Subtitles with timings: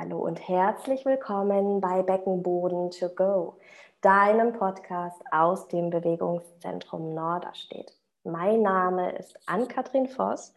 [0.00, 3.58] Hallo und herzlich willkommen bei Beckenboden to go,
[4.00, 7.96] deinem Podcast aus dem Bewegungszentrum Norderstedt.
[8.22, 10.54] Mein Name ist Ann-Kathrin Voss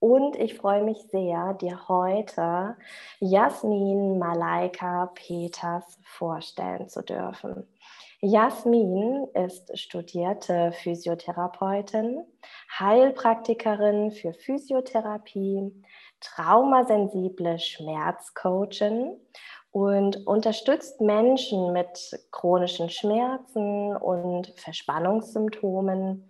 [0.00, 2.76] und ich freue mich sehr, dir heute
[3.20, 7.68] Jasmin Malaika Peters vorstellen zu dürfen.
[8.22, 12.24] Jasmin ist studierte Physiotherapeutin,
[12.76, 15.72] Heilpraktikerin für Physiotherapie,
[16.20, 19.16] traumasensible Schmerzcoachin
[19.72, 26.28] und unterstützt Menschen mit chronischen Schmerzen und Verspannungssymptomen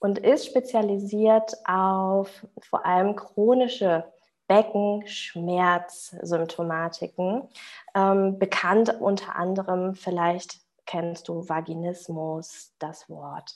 [0.00, 4.04] und ist spezialisiert auf vor allem chronische
[4.48, 7.48] Beckenschmerzsymptomatiken,
[7.94, 13.54] ähm, bekannt unter anderem vielleicht kennst du Vaginismus, das Wort.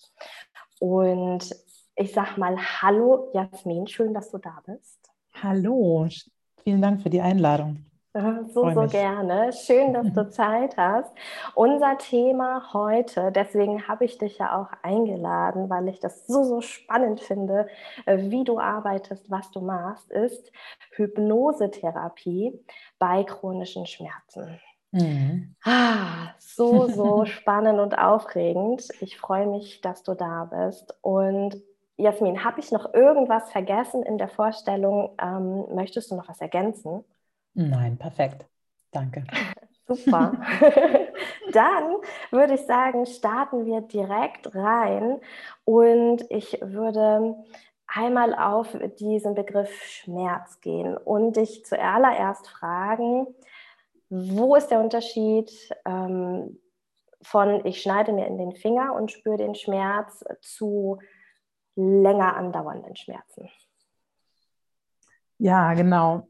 [0.81, 1.55] Und
[1.97, 4.96] ich sag mal Hallo Jasmin, schön, dass du da bist.
[5.43, 6.09] Hallo,
[6.63, 7.85] vielen Dank für die Einladung.
[8.15, 9.53] So, so gerne.
[9.53, 11.13] Schön, dass du Zeit hast.
[11.55, 16.63] Unser Thema heute, deswegen habe ich dich ja auch eingeladen, weil ich das so, so
[16.63, 17.69] spannend finde,
[18.07, 20.51] äh, wie du arbeitest, was du machst, ist
[20.93, 22.59] Hypnosetherapie
[22.99, 24.59] bei chronischen Schmerzen.
[24.93, 25.55] Mhm.
[25.63, 28.89] Ah, so, so spannend und aufregend.
[29.01, 30.97] Ich freue mich, dass du da bist.
[31.03, 31.63] Und
[31.97, 35.17] Jasmin, habe ich noch irgendwas vergessen in der Vorstellung?
[35.21, 37.05] Ähm, möchtest du noch was ergänzen?
[37.55, 38.47] Nein, perfekt.
[38.91, 39.25] Danke.
[39.87, 40.33] Super.
[41.53, 41.97] Dann
[42.31, 45.21] würde ich sagen, starten wir direkt rein
[45.65, 47.37] und ich würde
[47.87, 53.29] einmal auf diesen Begriff Schmerz gehen und dich zuallererst fragen,
[54.09, 55.51] wo ist der Unterschied
[55.85, 56.59] ähm,
[57.23, 60.99] von ich schneide mir in den Finger und spüre den Schmerz zu
[61.77, 63.49] länger andauernden Schmerzen.
[65.39, 66.29] Ja, genau.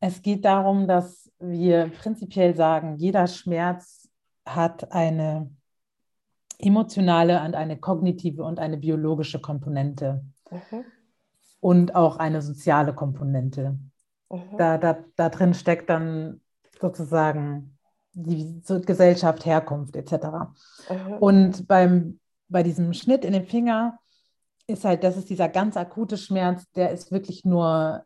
[0.00, 4.08] Es geht darum, dass wir prinzipiell sagen, jeder Schmerz
[4.44, 5.50] hat eine
[6.58, 10.84] emotionale und eine kognitive und eine biologische Komponente mhm.
[11.60, 13.78] und auch eine soziale Komponente.
[14.30, 14.56] Mhm.
[14.58, 16.40] Da, da, da drin steckt dann
[16.80, 17.78] sozusagen
[18.12, 20.12] die Gesellschaft, Herkunft etc.
[20.88, 21.12] Mhm.
[21.18, 23.98] Und beim, bei diesem Schnitt in den Finger
[24.66, 28.04] ist halt, das ist dieser ganz akute Schmerz, der ist wirklich nur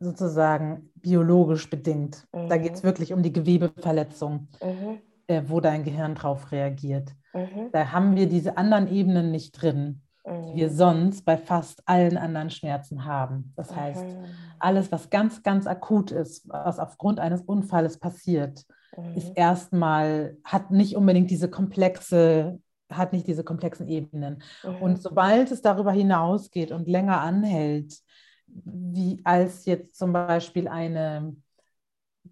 [0.00, 2.26] sozusagen biologisch bedingt.
[2.32, 2.48] Mhm.
[2.48, 4.98] Da geht es wirklich um die Gewebeverletzung, mhm.
[5.26, 7.12] äh, wo dein Gehirn drauf reagiert.
[7.32, 7.70] Mhm.
[7.72, 10.74] Da haben wir diese anderen Ebenen nicht drin, die wir mhm.
[10.74, 13.52] sonst bei fast allen anderen Schmerzen haben.
[13.56, 14.24] Das heißt, mhm.
[14.58, 18.66] alles, was ganz, ganz akut ist, was aufgrund eines Unfalles passiert,
[19.14, 19.34] ist mhm.
[19.36, 22.60] erstmal, hat nicht unbedingt diese komplexe
[22.90, 24.42] hat nicht diese komplexen Ebenen.
[24.62, 24.76] Mhm.
[24.82, 27.98] Und sobald es darüber hinausgeht und länger anhält,
[28.46, 31.36] wie als jetzt zum Beispiel eine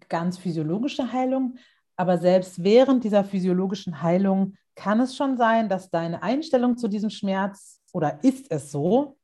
[0.09, 1.56] ganz physiologische Heilung,
[1.97, 7.11] aber selbst während dieser physiologischen Heilung kann es schon sein, dass deine Einstellung zu diesem
[7.11, 9.17] Schmerz oder ist es so,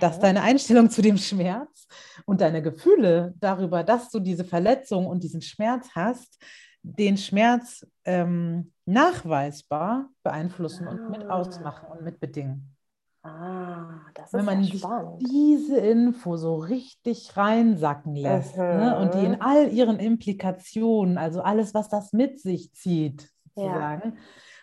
[0.00, 1.86] dass deine Einstellung zu dem Schmerz
[2.26, 6.38] und deine Gefühle darüber, dass du diese Verletzung und diesen Schmerz hast,
[6.82, 10.90] den Schmerz ähm, nachweisbar beeinflussen ah.
[10.90, 11.30] und mit ah.
[11.30, 12.74] ausmachen und mit bedingen.
[13.22, 18.62] Ah, das ist Wenn man ja diese Info so richtig reinsacken lässt mhm.
[18.62, 24.10] ne, und die in all ihren Implikationen, also alles, was das mit sich zieht, sozusagen,
[24.10, 24.16] ja.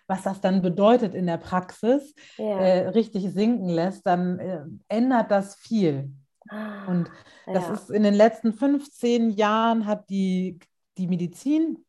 [0.07, 2.59] was das dann bedeutet in der Praxis, ja.
[2.59, 6.11] äh, richtig sinken lässt, dann äh, ändert das viel.
[6.47, 7.11] Ah, und
[7.45, 7.73] das ja.
[7.73, 10.59] ist in den letzten 15 Jahren hat die,
[10.97, 11.85] die Medizin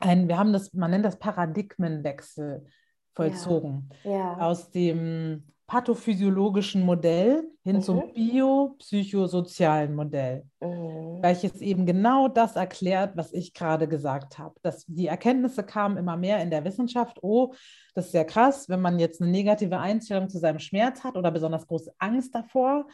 [0.00, 2.66] ein, wir haben das, man nennt das Paradigmenwechsel
[3.14, 3.88] vollzogen.
[4.04, 4.10] Ja.
[4.10, 4.38] Ja.
[4.38, 7.82] Aus dem pathophysiologischen Modell hin mhm.
[7.82, 11.20] zum biopsychosozialen Modell, mhm.
[11.22, 14.54] welches eben genau das erklärt, was ich gerade gesagt habe.
[14.62, 17.52] Dass die Erkenntnisse kamen immer mehr in der Wissenschaft, oh,
[17.94, 21.32] das ist sehr krass, wenn man jetzt eine negative Einstellung zu seinem Schmerz hat oder
[21.32, 22.86] besonders große Angst davor,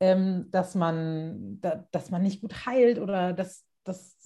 [0.00, 4.16] ähm, dass, man, da, dass man nicht gut heilt oder dass, dass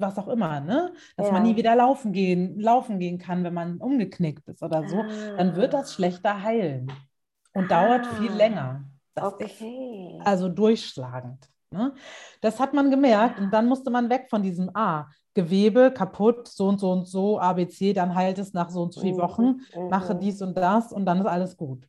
[0.00, 0.92] was auch immer, ne?
[1.16, 1.32] Dass ja.
[1.32, 5.36] man nie wieder laufen gehen, laufen gehen kann, wenn man umgeknickt ist oder so, ah.
[5.36, 5.94] dann wird das ah.
[5.94, 6.90] schlechter heilen
[7.54, 7.68] und ah.
[7.68, 8.84] dauert viel länger.
[9.14, 10.16] Das okay.
[10.18, 11.48] ist also durchschlagend.
[11.72, 11.94] Ne?
[12.40, 15.00] Das hat man gemerkt und dann musste man weg von diesem A.
[15.00, 18.92] Ah, Gewebe kaputt, so und so und so, ABC, dann heilt es nach so und
[18.92, 19.18] so vier mhm.
[19.18, 19.44] Wochen,
[19.76, 19.88] mhm.
[19.88, 21.86] mache dies und das und dann ist alles gut.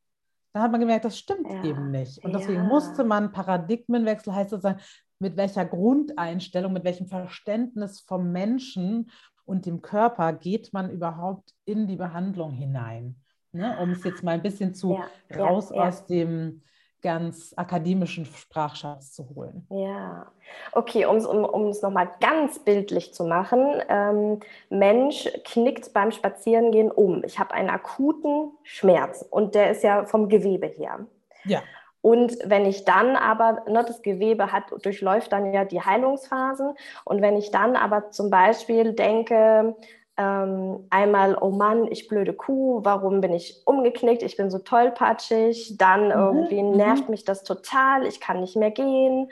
[0.54, 1.64] Dann hat man gemerkt, das stimmt ja.
[1.64, 2.24] eben nicht.
[2.24, 2.68] Und deswegen ja.
[2.68, 4.80] musste man Paradigmenwechsel, heißt sozusagen,
[5.22, 9.10] mit welcher Grundeinstellung, mit welchem Verständnis vom Menschen
[9.46, 13.16] und dem Körper geht man überhaupt in die Behandlung hinein.
[13.52, 13.78] Ne?
[13.82, 16.62] Um es jetzt mal ein bisschen zu ja, raus ja, aus dem
[17.02, 19.66] ganz akademischen Sprachschatz zu holen.
[19.70, 20.32] Ja,
[20.72, 23.82] okay, um es um, um's nochmal ganz bildlich zu machen.
[23.90, 24.40] Ähm,
[24.70, 27.24] Mensch knickt beim Spazierengehen um.
[27.24, 31.08] Ich habe einen akuten Schmerz und der ist ja vom Gewebe her.
[31.44, 31.62] Ja.
[32.02, 36.74] Und wenn ich dann aber, ne, das Gewebe hat, durchläuft dann ja die Heilungsphasen.
[37.06, 39.76] Und wenn ich dann aber zum Beispiel denke,
[40.18, 44.24] ähm, einmal, oh Mann, ich blöde Kuh, warum bin ich umgeknickt?
[44.24, 45.78] Ich bin so tollpatschig.
[45.78, 46.12] Dann mhm.
[46.12, 46.76] irgendwie mhm.
[46.76, 49.32] nervt mich das total, ich kann nicht mehr gehen.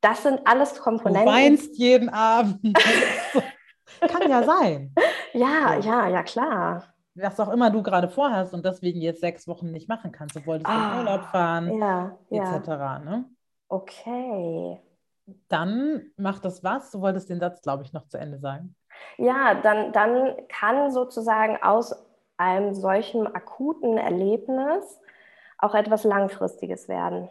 [0.00, 1.26] Das sind alles Komponenten.
[1.26, 2.60] Du weinst jeden Abend.
[4.00, 4.94] kann ja sein.
[5.32, 6.84] Ja, ja, ja, klar
[7.20, 10.36] was auch immer du gerade vorhast und deswegen jetzt sechs Wochen nicht machen kannst.
[10.36, 12.68] Du wolltest ah, in Urlaub fahren, ja, etc.
[12.68, 12.98] Ja.
[12.98, 13.24] Ne?
[13.68, 14.80] Okay.
[15.48, 16.90] Dann macht das was?
[16.90, 18.74] Du wolltest den Satz, glaube ich, noch zu Ende sagen.
[19.18, 21.94] Ja, dann, dann kann sozusagen aus
[22.36, 25.00] einem solchen akuten Erlebnis
[25.58, 27.28] auch etwas Langfristiges werden.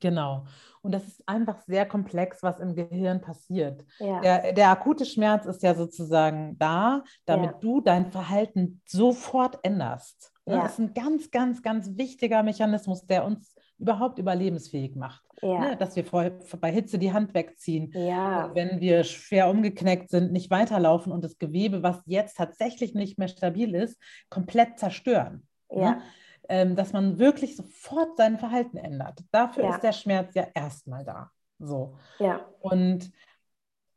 [0.00, 0.44] Genau.
[0.82, 3.84] Und das ist einfach sehr komplex, was im Gehirn passiert.
[3.98, 4.20] Ja.
[4.20, 7.58] Der, der, akute Schmerz ist ja sozusagen da, damit ja.
[7.60, 10.32] du dein Verhalten sofort änderst.
[10.46, 10.54] Ne?
[10.54, 10.62] Ja.
[10.62, 15.22] Das ist ein ganz, ganz, ganz wichtiger Mechanismus, der uns überhaupt überlebensfähig macht.
[15.42, 15.76] Ne?
[15.78, 16.30] Dass wir vor,
[16.60, 21.82] bei Hitze die Hand wegziehen, wenn wir schwer umgeknickt sind, nicht weiterlaufen und das Gewebe,
[21.82, 25.46] was jetzt tatsächlich nicht mehr stabil ist, komplett zerstören.
[25.70, 26.00] Ne?
[26.50, 29.20] Ähm, dass man wirklich sofort sein Verhalten ändert.
[29.30, 29.74] Dafür ja.
[29.74, 31.30] ist der Schmerz ja erstmal da.
[31.58, 31.96] So.
[32.18, 32.46] Ja.
[32.60, 33.10] Und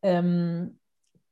[0.02, 0.78] ähm,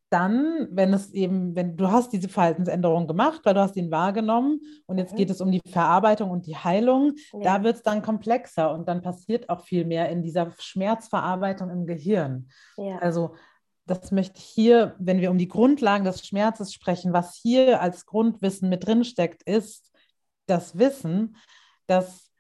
[0.09, 4.61] dann, wenn es eben, wenn du hast diese Verhaltensänderung gemacht, weil du hast ihn wahrgenommen
[4.87, 5.17] und jetzt mhm.
[5.17, 7.39] geht es um die Verarbeitung und die Heilung, ja.
[7.41, 11.85] da wird es dann komplexer und dann passiert auch viel mehr in dieser Schmerzverarbeitung im
[11.85, 12.49] Gehirn.
[12.77, 12.97] Ja.
[12.97, 13.35] Also
[13.85, 18.05] das möchte ich hier, wenn wir um die Grundlagen des Schmerzes sprechen, was hier als
[18.05, 19.91] Grundwissen mit drin steckt, ist,
[20.49, 21.35] das Wissen,
[21.87, 22.31] dass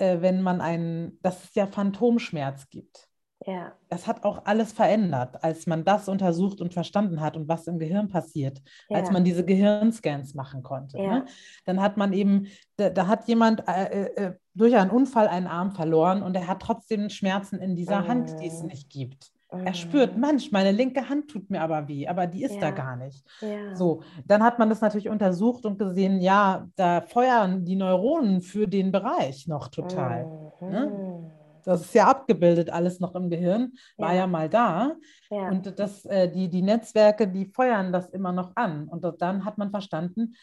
[0.00, 3.06] äh, wenn man einen, dass es ja Phantomschmerz gibt.
[3.46, 3.72] Ja.
[3.88, 7.78] Das hat auch alles verändert, als man das untersucht und verstanden hat und was im
[7.78, 8.98] Gehirn passiert, ja.
[8.98, 10.98] als man diese Gehirnscans machen konnte.
[10.98, 11.10] Ja.
[11.10, 11.24] Ne?
[11.64, 15.46] Dann hat man eben, da, da hat jemand äh, äh, äh durch einen Unfall einen
[15.46, 18.08] Arm verloren und er hat trotzdem Schmerzen in dieser mhm.
[18.08, 19.32] Hand, die es nicht gibt.
[19.52, 20.20] Er spürt, mhm.
[20.20, 22.60] Mensch, meine linke Hand tut mir aber weh, aber die ist ja.
[22.60, 23.24] da gar nicht.
[23.40, 23.74] Ja.
[23.74, 28.68] So, dann hat man das natürlich untersucht und gesehen, ja, da feuern die Neuronen für
[28.68, 30.24] den Bereich noch total.
[30.60, 30.66] Ne?
[30.66, 30.70] Mhm.
[30.70, 31.32] Ne?
[31.64, 34.96] Das ist ja abgebildet alles noch im Gehirn, war ja, ja mal da.
[35.28, 38.88] Und das, äh, die, die Netzwerke, die feuern das immer noch an.
[38.88, 40.34] Und dann hat man verstanden,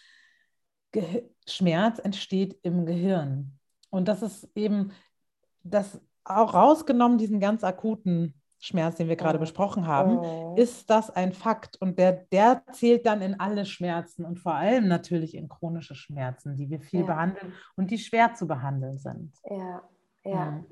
[0.92, 3.58] Ge Schmerz entsteht im Gehirn.
[3.90, 4.92] Und das ist eben
[5.64, 9.42] das auch rausgenommen, diesen ganz akuten Schmerz, den wir gerade oh.
[9.42, 10.56] besprochen haben, oh.
[10.58, 11.80] ist das ein Fakt.
[11.80, 16.56] Und der, der zählt dann in alle Schmerzen und vor allem natürlich in chronische Schmerzen,
[16.56, 17.06] die wir viel ja.
[17.06, 19.34] behandeln und die schwer zu behandeln sind.
[19.50, 19.82] Ja,
[20.24, 20.46] ja.
[20.46, 20.66] Mhm.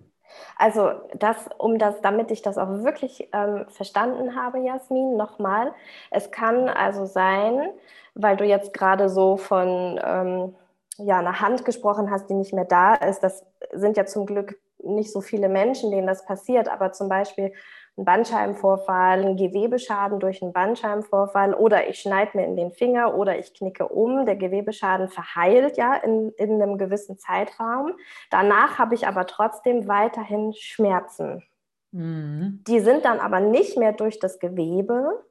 [0.57, 5.71] Also das, um das, damit ich das auch wirklich ähm, verstanden habe, Jasmin, nochmal,
[6.09, 7.69] es kann also sein,
[8.15, 10.55] weil du jetzt gerade so von ähm,
[10.97, 14.57] ja, einer Hand gesprochen hast, die nicht mehr da ist, das sind ja zum Glück
[14.85, 17.53] nicht so viele Menschen, denen das passiert, aber zum Beispiel
[17.97, 23.39] ein Bandscheibenvorfall, ein Gewebeschaden durch einen Bandscheibenvorfall oder ich schneide mir in den Finger oder
[23.39, 24.25] ich knicke um.
[24.25, 27.93] Der Gewebeschaden verheilt ja in, in einem gewissen Zeitraum.
[28.31, 31.43] Danach habe ich aber trotzdem weiterhin Schmerzen.
[31.91, 32.63] Mhm.
[32.67, 35.23] Die sind dann aber nicht mehr durch das Gewebe,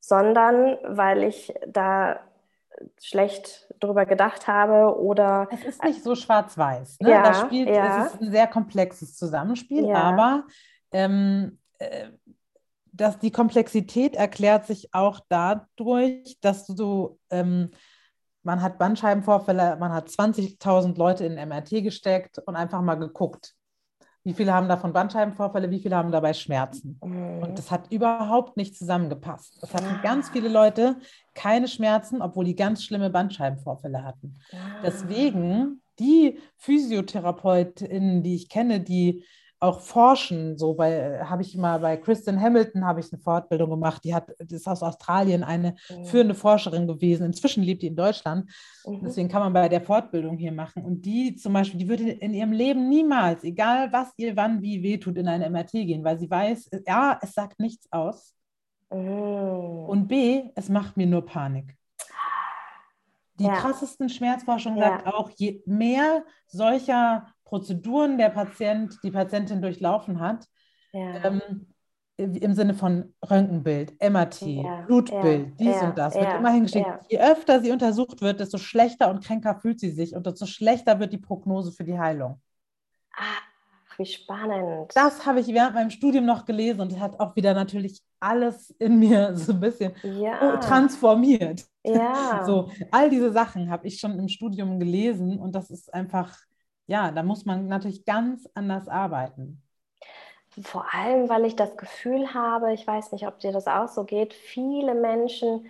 [0.00, 2.20] sondern weil ich da
[3.00, 5.48] schlecht drüber gedacht habe oder.
[5.50, 6.98] Es ist nicht so schwarz-weiß.
[7.00, 7.10] Ne?
[7.10, 8.06] Ja, das spielt, ja.
[8.06, 9.96] es ist ein sehr komplexes Zusammenspiel, ja.
[9.96, 10.44] aber
[10.92, 12.08] ähm, äh,
[12.92, 17.70] dass die Komplexität erklärt sich auch dadurch, dass du, ähm,
[18.42, 23.55] man hat Bandscheibenvorfälle, man hat 20.000 Leute in MRT gesteckt und einfach mal geguckt.
[24.26, 26.98] Wie viele haben davon Bandscheibenvorfälle, wie viele haben dabei Schmerzen?
[27.00, 27.44] Mhm.
[27.44, 29.56] Und das hat überhaupt nicht zusammengepasst.
[29.60, 30.96] Das hatten ganz viele Leute
[31.32, 34.34] keine Schmerzen, obwohl die ganz schlimme Bandscheibenvorfälle hatten.
[34.82, 39.24] Deswegen die Physiotherapeutinnen, die ich kenne, die
[39.58, 40.58] auch forschen.
[40.58, 44.04] So bei äh, habe ich mal bei Kristen Hamilton habe ich eine Fortbildung gemacht.
[44.04, 46.04] Die hat das ist aus Australien eine mhm.
[46.04, 47.24] führende Forscherin gewesen.
[47.24, 48.50] Inzwischen lebt die in Deutschland.
[48.84, 49.00] Mhm.
[49.04, 50.84] Deswegen kann man bei der Fortbildung hier machen.
[50.84, 54.82] Und die zum Beispiel, die würde in ihrem Leben niemals, egal was ihr wann wie
[54.82, 58.34] wehtut, in eine MRT gehen, weil sie weiß, a, es sagt nichts aus.
[58.90, 58.98] Mhm.
[58.98, 61.76] Und b, es macht mir nur Panik.
[63.38, 63.56] Die ja.
[63.56, 64.84] krassesten Schmerzforschung ja.
[64.84, 70.46] sagt auch, je mehr solcher Prozeduren der Patient, die Patientin durchlaufen hat,
[70.92, 71.24] ja.
[71.24, 71.66] ähm,
[72.18, 76.88] im Sinne von Röntgenbild, MRT, Ja, Blutbild, ja, dies ja, und das, wird immer hingeschickt.
[77.08, 80.98] Je öfter sie untersucht wird, desto schlechter und kränker fühlt sie sich und desto schlechter
[80.98, 82.40] wird die Prognose für die Heilung.
[83.14, 83.42] Ach,
[83.98, 84.90] wie spannend.
[84.94, 88.98] Das habe ich während meinem Studium noch gelesen und hat auch wieder natürlich alles in
[88.98, 91.64] mir so ein bisschen ja, transformiert.
[91.84, 92.42] ja.
[92.46, 96.36] So, all diese Sachen habe ich schon im Studium gelesen und das ist einfach,
[96.86, 99.62] ja, da muss man natürlich ganz anders arbeiten.
[100.62, 104.04] Vor allem, weil ich das Gefühl habe, ich weiß nicht, ob dir das auch so
[104.04, 105.66] geht, viele Menschen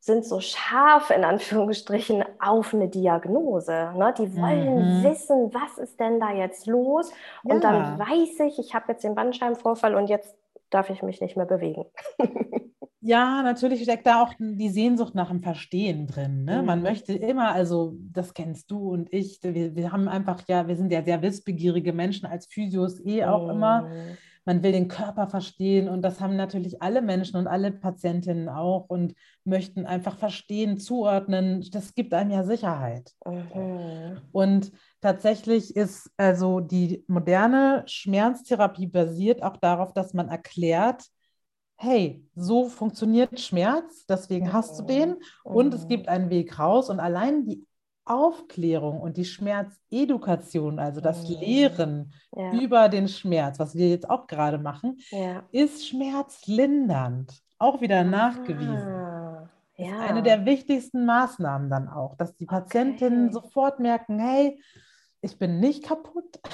[0.00, 3.92] sind so scharf in Anführungsstrichen auf eine Diagnose.
[3.96, 4.14] Ne?
[4.18, 5.02] Die wollen Mhm.
[5.02, 7.10] wissen, was ist denn da jetzt los?
[7.46, 7.64] Und Ja.
[7.64, 10.36] dann weiß ich, ich habe jetzt den Bandscheibenvorfall und jetzt
[10.70, 11.84] darf ich mich nicht mehr bewegen.
[13.00, 16.44] Ja, natürlich steckt da auch die Sehnsucht nach dem Verstehen drin.
[16.44, 16.62] Ne?
[16.64, 16.82] Man Mhm.
[16.82, 20.90] möchte immer, also das kennst du und ich, wir, wir haben einfach ja, wir sind
[20.92, 23.88] ja sehr wissbegierige Menschen als Physios eh auch immer.
[24.48, 28.86] Man will den Körper verstehen und das haben natürlich alle Menschen und alle Patientinnen auch
[28.88, 29.14] und
[29.44, 31.68] möchten einfach verstehen, zuordnen.
[31.70, 33.12] Das gibt einem ja Sicherheit.
[33.26, 34.22] mhm.
[34.32, 41.04] Und tatsächlich ist also die moderne Schmerztherapie basiert auch darauf, dass man erklärt,
[41.76, 45.88] hey, so funktioniert Schmerz, deswegen hast du den und es Mhm.
[45.88, 47.66] gibt einen Weg raus und allein die
[48.08, 51.34] Aufklärung und die Schmerzedukation, also das Mhm.
[51.40, 55.44] Lehren Ja, über den Schmerz, was wir jetzt auch gerade machen, ja.
[55.50, 59.06] ist schmerzlindernd, auch wieder nachgewiesen.
[59.06, 59.48] Ah,
[59.80, 59.98] Ist ja.
[59.98, 63.32] eine der wichtigsten Maßnahmen dann auch, dass die Patientinnen Okay.
[63.32, 64.60] sofort merken, hey,
[65.20, 66.40] ich bin nicht kaputt.
[66.42, 66.48] Mhm.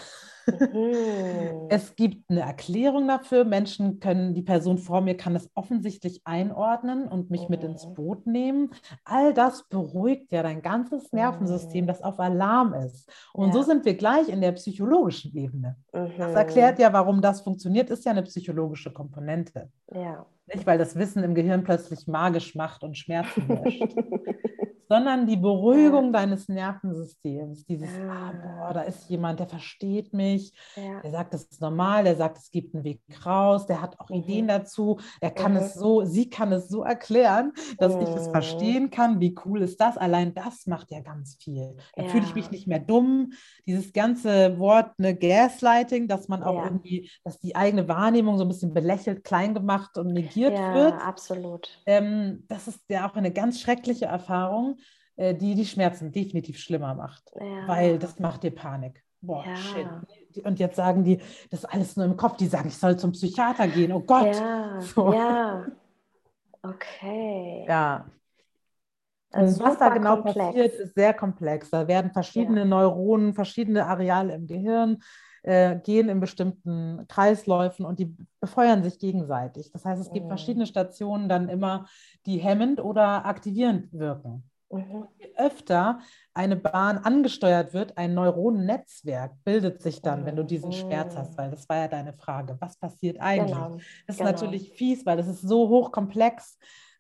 [1.71, 3.45] Es gibt eine Erklärung dafür.
[3.47, 7.95] Menschen können, die Person vor mir kann es offensichtlich einordnen und mich mit ins Mhm.
[7.95, 8.71] Boot nehmen.
[9.07, 11.89] All das beruhigt ja dein ganzes Nervensystem, Mhm.
[11.89, 13.11] das auf Alarm ist.
[13.33, 13.65] Und so Ja.
[13.65, 15.77] sind wir gleich in der psychologischen Ebene.
[15.93, 19.71] Das erklärt ja, warum das funktioniert, ist ja eine psychologische Komponente.
[19.95, 20.27] Ja.
[20.53, 23.81] Nicht, weil das Wissen im Gehirn plötzlich magisch macht und Schmerzen löscht,
[24.89, 27.65] sondern die Beruhigung deines Nervensystems.
[27.67, 31.01] Dieses, ah, boah, da ist jemand, der versteht mich, Ja.
[31.03, 34.11] der sagt, das ist normal, der sagt, es gibt einen Weg raus, der hat auch
[34.11, 34.17] Mhm.
[34.17, 35.59] Ideen dazu, er kann Mhm.
[35.59, 38.31] es so, sie kann es so erklären, dass ich es Mhm.
[38.33, 39.21] verstehen kann.
[39.21, 39.97] Wie cool ist das?
[39.97, 41.77] Allein das macht ja ganz viel.
[41.97, 42.51] Da fühle ich mich Ja.
[42.51, 43.33] nicht mehr dumm.
[43.67, 46.65] Dieses ganze Wort, ne, Gaslighting, dass man auch Ja.
[46.65, 50.95] irgendwie, dass die eigene Wahrnehmung so ein bisschen belächelt, klein gemacht und negiert Ja, wird.
[51.01, 51.69] absolut.
[51.87, 54.77] Ähm, das ist ja auch eine ganz schreckliche Erfahrung,
[55.17, 57.69] die die Schmerzen definitiv schlimmer macht, Ja.
[57.69, 59.03] weil das macht dir Panik.
[59.21, 59.57] Boah, Ja.
[59.57, 59.87] shit.
[60.45, 61.19] Und jetzt sagen die,
[61.51, 62.37] das ist alles nur im Kopf.
[62.37, 63.93] Die sagen, ich soll zum Psychiater gehen.
[63.93, 64.35] Oh Gott.
[64.35, 65.13] Ja, So.
[65.13, 65.67] ja.
[66.63, 67.67] Okay.
[67.69, 68.07] Ja.
[69.33, 70.39] Also was da genau komplex.
[70.39, 71.69] passiert, ist sehr komplex.
[71.71, 74.99] Da werden verschiedene Neuronen, verschiedene Areale im Gehirn
[75.43, 79.71] äh, gehen in bestimmten Kreisläufen und die befeuern sich gegenseitig.
[79.73, 80.31] Das heißt, es gibt Mhm.
[80.31, 81.87] verschiedene Stationen dann immer,
[82.25, 84.49] die hemmend oder aktivierend wirken.
[84.75, 85.09] Mhm.
[85.19, 86.01] Je öfter
[86.35, 91.37] eine Bahn angesteuert wird, ein Neuronennetzwerk bildet sich dann, wenn du diesen Schmerz hast, Mhm.
[91.39, 92.57] weil das war ja deine Frage.
[92.61, 93.53] Was passiert eigentlich?
[93.55, 93.77] Genau.
[94.07, 94.31] Das ist genau.
[94.33, 96.59] natürlich fies, weil das ist so hochkomplex,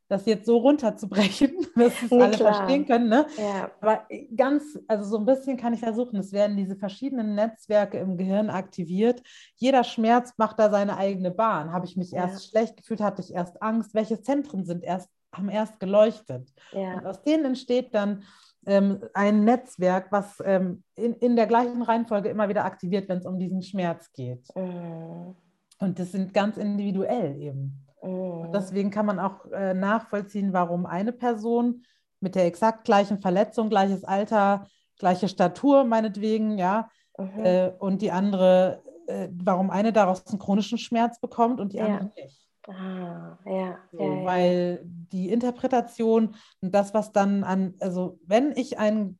[0.08, 2.54] das jetzt so runterzubrechen, dass es Nee, alle klar.
[2.54, 3.08] verstehen können.
[3.08, 3.26] Ne?
[3.38, 3.70] Ja.
[3.80, 8.16] Aber ganz, also so ein bisschen kann ich versuchen, es werden diese verschiedenen Netzwerke im
[8.18, 9.22] Gehirn aktiviert.
[9.56, 11.72] Jeder Schmerz macht da seine eigene Bahn.
[11.72, 12.26] Habe ich mich Ja.
[12.26, 13.94] erst schlecht gefühlt, hatte ich erst Angst?
[13.94, 16.52] Welche Zentren sind erst, haben erst geleuchtet?
[16.72, 17.02] Und Ja.
[17.04, 18.22] aus denen entsteht dann
[18.66, 23.26] ähm, ein Netzwerk, was ähm, in, in der gleichen Reihenfolge immer wieder aktiviert, wenn es
[23.26, 24.46] um diesen Schmerz geht.
[24.56, 25.34] Mhm.
[25.80, 27.84] Und das sind ganz individuell eben.
[28.02, 28.10] Mhm.
[28.10, 31.82] Und deswegen kann man auch äh, nachvollziehen, warum eine Person
[32.20, 34.66] mit der exakt gleichen Verletzung, gleiches Alter,
[34.98, 37.44] gleiche Statur meinetwegen, ja, Mhm.
[37.44, 41.86] äh, und die andere, äh, warum eine daraus einen chronischen Schmerz bekommt und die Ja.
[41.86, 42.43] andere nicht.
[42.68, 48.78] Ah, ja, So, ja, weil die Interpretation und das, was dann an, also wenn ich
[48.78, 49.18] einen,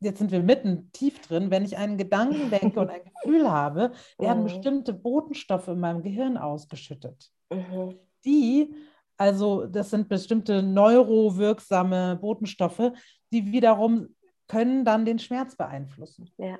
[0.00, 3.92] jetzt sind wir mitten tief drin, wenn ich einen Gedanken denke und ein Gefühl habe,
[4.20, 4.44] werden Mhm.
[4.44, 7.30] bestimmte Botenstoffe in meinem Gehirn ausgeschüttet.
[7.50, 7.98] Mhm.
[8.24, 8.74] Die,
[9.16, 12.92] also das sind bestimmte neurowirksame Botenstoffe,
[13.32, 14.14] die wiederum
[14.48, 16.30] können dann den Schmerz beeinflussen.
[16.38, 16.58] Ja,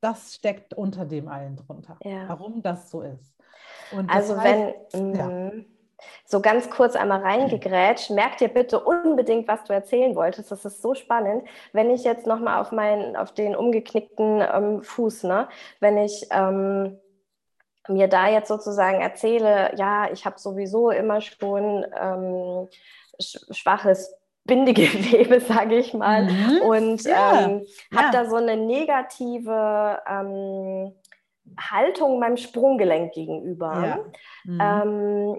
[0.00, 2.28] Das steckt unter dem allen drunter, ja.
[2.28, 3.34] warum das so ist.
[3.92, 5.26] Und Also heißt- wenn, ja.
[5.26, 5.66] mhm.
[6.26, 10.50] so ganz kurz einmal reingegrätscht, merk dir bitte unbedingt, was du erzählen wolltest.
[10.50, 11.48] Das ist so spannend.
[11.72, 15.48] Wenn ich jetzt nochmal auf meinen, auf den umgeknickten ähm, Fuß, ne,
[15.80, 16.98] wenn ich ähm,
[17.88, 22.68] mir da jetzt sozusagen erzähle, ja, ich habe sowieso immer schon ähm,
[23.20, 24.14] sch schwaches
[24.46, 26.24] Bindegewebe, sage ich mal.
[26.24, 26.62] Mhm.
[26.62, 28.10] Und Ja, ähm, habe ja.
[28.12, 30.92] da so eine negative ähm,
[31.58, 33.98] Haltung meinem Sprunggelenk gegenüber, ja.
[34.44, 34.60] mhm.
[34.60, 35.36] ähm,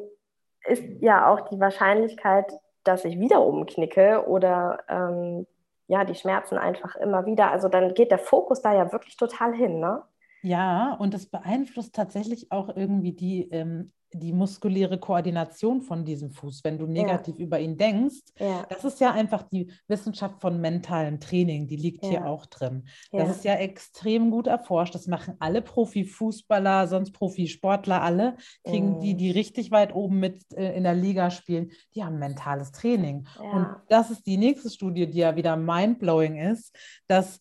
[0.66, 2.52] ist ja auch die Wahrscheinlichkeit,
[2.84, 5.48] dass ich wieder umknicke oder ähm,
[5.88, 7.52] ja, die Schmerzen einfach immer wieder.
[7.52, 10.04] Also dann geht der Fokus da ja wirklich total hin, ne?
[10.48, 16.64] Ja, und das beeinflusst tatsächlich auch irgendwie die ähm, die muskuläre Koordination von diesem Fuß,
[16.64, 17.46] wenn du negativ ja.
[17.46, 18.22] über ihn denkst.
[18.40, 18.66] Ja.
[18.70, 22.10] Das ist ja einfach die Wissenschaft von mentalem Training, die liegt ja.
[22.10, 22.88] hier auch drin.
[23.12, 24.96] Das ist ja extrem gut erforscht.
[24.96, 29.00] Das machen alle Profifußballer, sonst Profisportler, alle kriegen mhm.
[29.02, 33.28] die, die richtig weit oben mit äh, in der Liga spielen, die haben mentales Training.
[33.40, 36.76] Und das ist die nächste Studie, die ja wieder mindblowing ist,
[37.08, 37.40] dass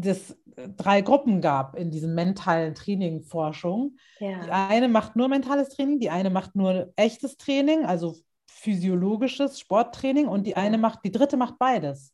[0.00, 0.36] das
[0.76, 3.96] drei Gruppen gab in diesem mentalen Training-Forschung.
[4.18, 4.44] Ja.
[4.44, 8.16] Die eine macht nur mentales Training, die eine macht nur echtes Training, also
[8.46, 12.12] physiologisches Sporttraining und die eine macht, die dritte macht beides.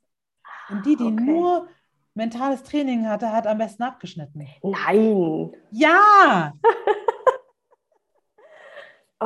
[0.68, 1.24] Und die, die okay.
[1.24, 1.68] nur
[2.14, 4.46] mentales Training hatte, hat am besten abgeschnitten.
[4.62, 5.52] Nein.
[5.70, 6.52] Ja!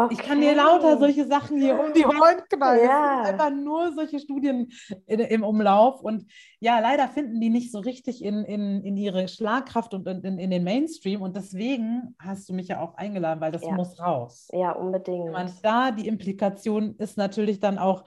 [0.04, 0.14] Okay.
[0.14, 2.84] Ich kann dir lauter solche Sachen hier um die Ohren knallen.
[2.84, 3.22] Ja.
[3.22, 4.72] Es sind einfach nur solche Studien
[5.06, 6.00] in, im Umlauf.
[6.00, 6.26] Und
[6.58, 10.50] ja, leider finden die nicht so richtig in, in, in ihre Schlagkraft und in, in
[10.50, 11.22] den Mainstream.
[11.22, 13.72] Und deswegen hast du mich ja auch eingeladen, weil das ja.
[13.72, 14.48] muss raus.
[14.52, 15.34] Ja, unbedingt.
[15.34, 18.04] Und da die Implikation ist natürlich dann auch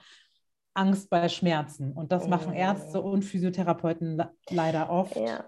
[0.74, 1.92] Angst bei Schmerzen.
[1.92, 2.56] Und das machen mhm.
[2.56, 5.16] Ärzte und Physiotherapeuten leider oft.
[5.16, 5.44] Ja.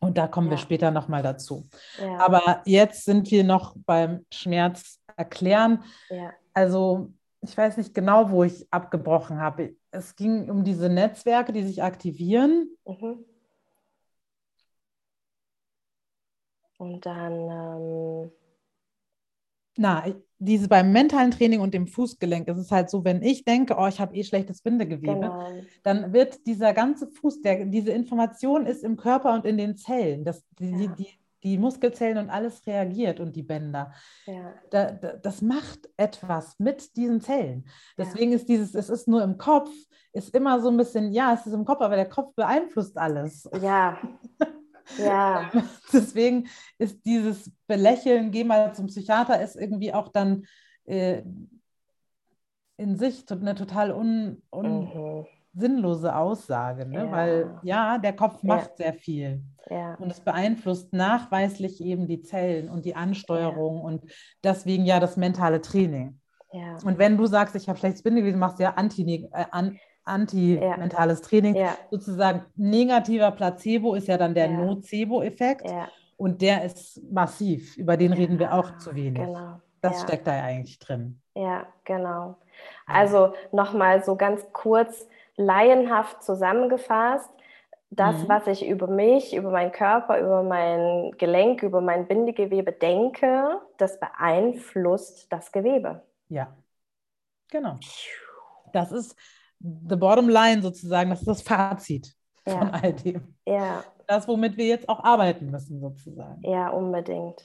[0.00, 0.52] Und da kommen ja.
[0.52, 1.68] wir später nochmal dazu.
[2.00, 2.18] Ja.
[2.18, 5.82] Aber jetzt sind wir noch beim Schmerz erklären.
[6.08, 6.32] Ja.
[6.54, 9.76] Also ich weiß nicht genau, wo ich abgebrochen habe.
[9.90, 12.70] Es ging um diese Netzwerke, die sich aktivieren.
[12.84, 13.24] Mhm.
[16.78, 17.32] Und dann.
[17.32, 18.32] Ähm
[19.76, 20.04] Na,
[20.38, 23.86] diese beim mentalen Training und dem Fußgelenk ist es halt so, wenn ich denke, oh,
[23.86, 25.50] ich habe eh schlechtes Bindegewebe, genau.
[25.82, 30.24] dann wird dieser ganze Fuß, der, diese Information ist im Körper und in den Zellen.
[30.24, 30.94] Das, die, ja.
[30.94, 31.08] die,
[31.46, 33.92] die Muskelzellen und alles reagiert und die Bänder.
[34.26, 34.52] Ja.
[34.70, 37.68] Da, da, das macht etwas mit diesen Zellen.
[37.96, 38.36] Deswegen ja.
[38.36, 39.70] ist dieses, es ist nur im Kopf,
[40.12, 43.48] ist immer so ein bisschen, ja, es ist im Kopf, aber der Kopf beeinflusst alles.
[43.62, 43.96] Ja.
[44.98, 45.52] Ja.
[45.92, 46.48] Deswegen
[46.78, 50.46] ist dieses Belächeln, geh mal zum Psychiater, ist irgendwie auch dann
[50.84, 51.22] äh,
[52.76, 55.26] in sich eine total un, un mhm.
[55.56, 57.04] Sinnlose Aussage, ne?
[57.04, 57.10] Ja.
[57.10, 58.84] weil ja, der Kopf macht ja.
[58.84, 59.42] sehr viel.
[59.68, 59.94] Ja.
[59.94, 64.04] Und es beeinflusst nachweislich eben die Zellen und die Ansteuerung und
[64.44, 66.20] deswegen ja das mentale Training.
[66.84, 71.20] Und wenn du sagst, ich habe schlechtes Bindegewebe, machst du ja anti, äh, an, anti-mentales
[71.20, 71.54] Training.
[71.54, 71.76] Ja.
[71.90, 74.48] Sozusagen negativer Placebo ist ja dann der.
[74.48, 75.66] Nocebo-Effekt.
[76.16, 77.76] Und der ist massiv.
[77.76, 79.22] Über den reden wir auch zu wenig.
[79.22, 79.60] Genau.
[79.82, 81.20] Das steckt da ja eigentlich drin.
[81.34, 82.36] Ja, genau.
[82.86, 87.30] Also nochmal so ganz kurz laienhaft zusammengefasst.
[87.90, 88.28] Das, mhm.
[88.28, 94.00] was ich über mich, über meinen Körper, über mein Gelenk, über mein Bindegewebe denke, das
[94.00, 96.02] beeinflusst das Gewebe.
[96.28, 96.48] Ja,
[97.48, 97.78] genau.
[98.72, 99.16] Das ist
[99.60, 102.12] the bottom line sozusagen, das ist das Fazit
[102.44, 102.58] ja.
[102.58, 103.34] von all dem.
[103.46, 103.84] Ja.
[104.08, 106.42] Das, womit wir jetzt auch arbeiten müssen, sozusagen.
[106.42, 107.42] Ja, unbedingt.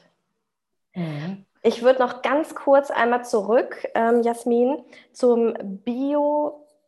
[0.94, 1.46] Mhm.
[1.64, 5.54] Ich würde noch ganz kurz einmal zurück, ähm, Jasmin, zum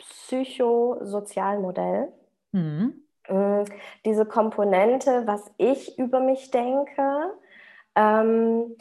[0.03, 1.65] biopsychosozialen
[2.51, 2.93] Mhm.
[3.29, 3.65] Mhm.
[4.05, 7.33] Diese Komponente, was ich über mich denke,
[7.95, 8.75] ähm,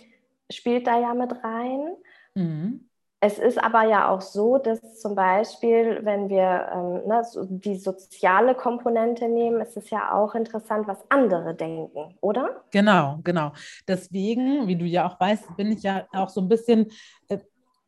[0.51, 1.97] spielt da ja mit rein.
[2.35, 2.89] Mhm.
[3.25, 8.57] Es ist aber ja auch so, dass zum Beispiel, wenn wir ähm, ne, die soziale
[8.57, 12.65] Komponente nehmen, ist es ja auch interessant, was andere denken, oder?
[12.73, 13.53] Genau, genau.
[13.87, 16.91] Deswegen, wie du ja auch weißt, bin ich ja auch so ein bisschen
[17.29, 17.39] äh,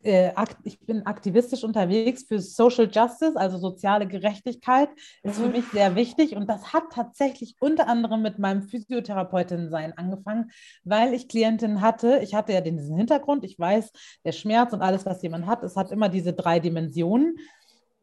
[0.05, 0.33] äh,
[0.65, 4.91] ich bin aktivistisch unterwegs für Social Justice, also soziale Gerechtigkeit,
[5.23, 5.53] ist für mhm.
[5.53, 6.37] mich sehr wichtig.
[6.37, 10.51] Und das hat tatsächlich unter anderem mit meinem Physiotherapeutin-Sein angefangen,
[10.85, 12.21] weil ich Klientinnen hatte.
[12.23, 13.91] Ich hatte ja diesen Hintergrund, ich weiß,
[14.25, 17.37] der Schmerz und alles, was jemand hat, es hat immer diese drei Dimensionen.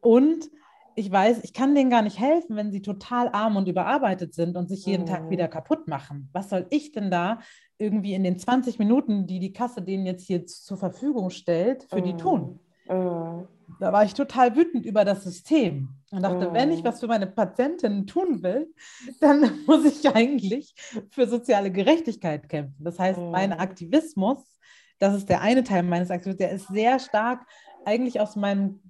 [0.00, 0.50] Und
[0.96, 4.56] ich weiß, ich kann denen gar nicht helfen, wenn sie total arm und überarbeitet sind
[4.56, 5.06] und sich jeden mhm.
[5.06, 6.28] Tag wieder kaputt machen.
[6.32, 7.38] Was soll ich denn da
[7.82, 12.00] irgendwie in den 20 Minuten, die die Kasse denen jetzt hier zur Verfügung stellt, für
[12.00, 12.04] mm.
[12.04, 12.60] die tun.
[12.86, 13.48] Mm.
[13.80, 17.26] Da war ich total wütend über das System und dachte, wenn ich was für meine
[17.26, 18.72] Patientinnen tun will,
[19.20, 20.74] dann muss ich eigentlich
[21.10, 22.84] für soziale Gerechtigkeit kämpfen.
[22.84, 23.54] Das heißt, mein mm.
[23.54, 24.38] Aktivismus,
[24.98, 27.44] das ist der eine Teil meines Aktivismus, der ist sehr stark
[27.84, 28.80] eigentlich aus meinem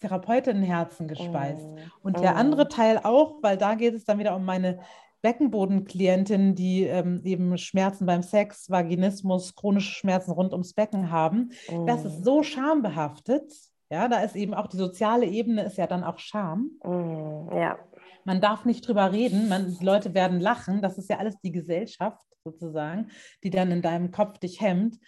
[0.00, 1.66] Therapeutinnenherzen gespeist.
[1.66, 1.76] Mm.
[2.02, 4.80] Und der andere Teil auch, weil da geht es dann wieder um meine
[5.22, 11.86] Beckenbodenklientinnen, die ähm, eben Schmerzen beim Sex, Vaginismus, chronische Schmerzen rund ums Becken haben, mm.
[11.86, 13.52] das ist so schambehaftet.
[13.90, 16.72] Ja, da ist eben auch die soziale Ebene ist ja dann auch Scham.
[16.84, 17.78] Mm, ja.
[18.24, 21.52] Man darf nicht drüber reden, man, die Leute werden lachen, das ist ja alles die
[21.52, 22.22] Gesellschaft.
[22.44, 23.10] sozusagen,
[23.42, 24.98] die dann in deinem Kopf dich hemmt.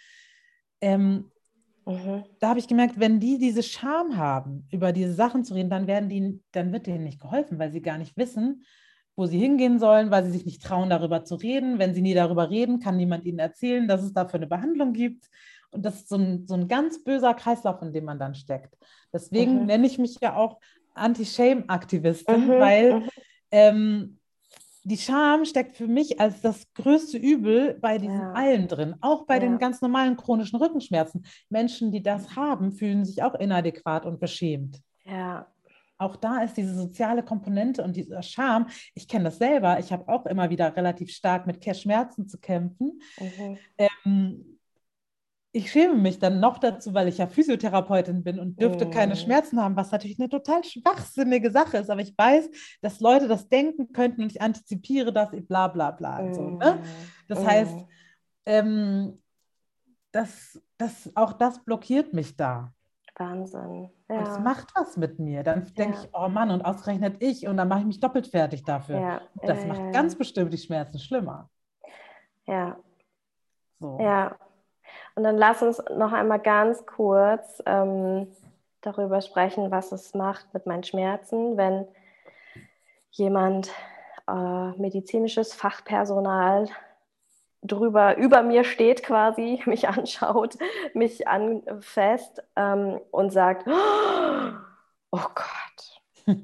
[0.81, 1.31] Ähm,
[1.91, 2.23] mhm.
[2.39, 5.87] Da habe ich gemerkt, wenn die diese Scham haben, über diese Sachen zu reden, dann
[5.87, 8.65] werden die, dann wird denen nicht geholfen, weil sie gar nicht wissen,
[9.15, 11.79] wo sie hingehen sollen, weil sie sich nicht trauen, darüber zu reden.
[11.79, 15.29] Wenn sie nie darüber reden, kann niemand ihnen erzählen, dass es dafür eine Behandlung gibt.
[15.71, 18.75] Und das ist so ein, so ein ganz böser Kreislauf, in dem man dann steckt.
[19.13, 19.65] Deswegen mhm.
[19.65, 20.59] nenne ich mich ja auch
[20.93, 22.49] Anti-Shame-Aktivistin, mhm.
[22.49, 23.09] weil mhm.
[23.51, 24.17] ähm,
[24.83, 28.33] die Scham steckt für mich als das größte Übel bei diesen ja.
[28.33, 29.41] allen drin, auch bei ja.
[29.41, 31.25] den ganz normalen chronischen Rückenschmerzen.
[31.49, 34.81] Menschen, die das haben, fühlen sich auch inadäquat und beschämt.
[35.05, 35.47] Ja.
[35.97, 38.67] Auch da ist diese soziale Komponente und dieser Scham.
[38.95, 39.77] Ich kenne das selber.
[39.77, 42.99] Ich habe auch immer wieder relativ stark mit Schmerzen zu kämpfen.
[43.19, 43.57] Mhm.
[43.77, 44.50] Ähm,
[45.53, 48.91] ich schäme mich dann noch dazu, weil ich ja Physiotherapeutin bin und dürfte mm.
[48.91, 51.89] keine Schmerzen haben, was natürlich eine total schwachsinnige Sache ist.
[51.89, 52.49] Aber ich weiß,
[52.81, 56.21] dass Leute das denken könnten und ich antizipiere das, bla bla bla.
[56.21, 56.33] Mm.
[56.33, 56.81] So, ne?
[57.27, 57.47] Das mm.
[57.47, 57.85] heißt,
[58.45, 59.21] ähm,
[60.13, 62.73] das, das, auch das blockiert mich da.
[63.17, 63.89] Wahnsinn.
[64.09, 64.19] Ja.
[64.19, 65.43] Und es macht was mit mir.
[65.43, 66.03] Dann denke ja.
[66.03, 67.45] ich, oh Mann, und ausgerechnet ich.
[67.45, 68.99] Und dann mache ich mich doppelt fertig dafür.
[68.99, 69.21] Ja.
[69.43, 71.49] Das macht ganz bestimmt die Schmerzen schlimmer.
[72.47, 72.77] Ja.
[73.79, 73.99] So.
[73.99, 74.37] Ja,
[75.15, 78.27] und dann lass uns noch einmal ganz kurz ähm,
[78.81, 81.87] darüber sprechen, was es macht mit meinen Schmerzen, wenn
[83.11, 83.69] jemand
[84.27, 86.67] äh, medizinisches Fachpersonal
[87.61, 90.57] drüber über mir steht quasi, mich anschaut,
[90.93, 96.27] mich anfasst ähm, und sagt, oh Gott.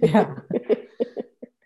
[0.00, 0.36] ja.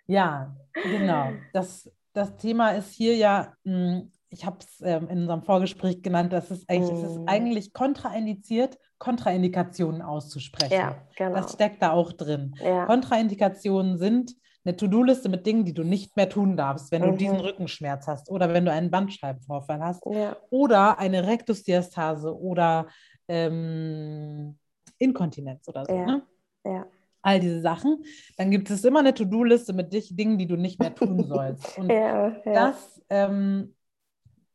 [0.06, 1.32] ja, genau.
[1.52, 6.32] Das, das Thema ist hier ja hm, ich habe es ähm, in unserem Vorgespräch genannt,
[6.32, 7.04] dass es eigentlich, mm.
[7.04, 7.28] es ist mm.
[7.28, 10.72] eigentlich kontraindiziert, Kontraindikationen auszusprechen.
[10.72, 11.36] Ja, genau.
[11.36, 12.54] Das steckt da auch drin.
[12.62, 12.86] Ja.
[12.86, 17.12] Kontraindikationen sind eine To-Do-Liste mit Dingen, die du nicht mehr tun darfst, wenn mhm.
[17.12, 20.36] du diesen Rückenschmerz hast oder wenn du einen Bandscheibenvorfall hast ja.
[20.50, 22.88] oder eine Rektusdiastase oder
[23.28, 24.58] ähm,
[24.98, 25.94] Inkontinenz oder so.
[25.94, 26.22] Ne?
[26.66, 26.86] Ja
[27.22, 28.04] all diese Sachen,
[28.36, 31.76] dann gibt es immer eine To-Do-Liste mit dich, Dingen, die du nicht mehr tun sollst.
[31.78, 32.52] Und ja, ja.
[32.52, 33.74] das ähm,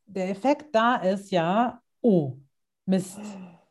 [0.05, 2.37] der Effekt da ist ja, oh,
[2.85, 3.19] Mist,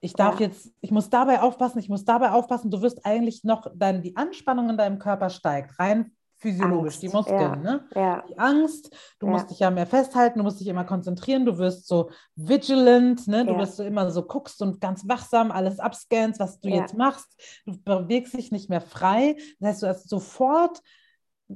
[0.00, 0.46] ich darf ja.
[0.46, 4.16] jetzt, ich muss dabei aufpassen, ich muss dabei aufpassen, du wirst eigentlich noch, dann die
[4.16, 7.02] Anspannung in deinem Körper steigt, rein physiologisch, Angst.
[7.02, 7.56] die Muskeln, ja.
[7.56, 7.84] ne?
[7.94, 8.24] Ja.
[8.28, 8.90] Die Angst,
[9.20, 13.28] du musst dich ja mehr festhalten, du musst dich immer konzentrieren, du wirst so vigilant,
[13.28, 13.46] ne?
[13.46, 17.40] Du wirst so immer so guckst und ganz wachsam alles abscannst, was du jetzt machst.
[17.64, 19.36] Du bewegst dich nicht mehr frei.
[19.60, 20.80] Das heißt, du hast sofort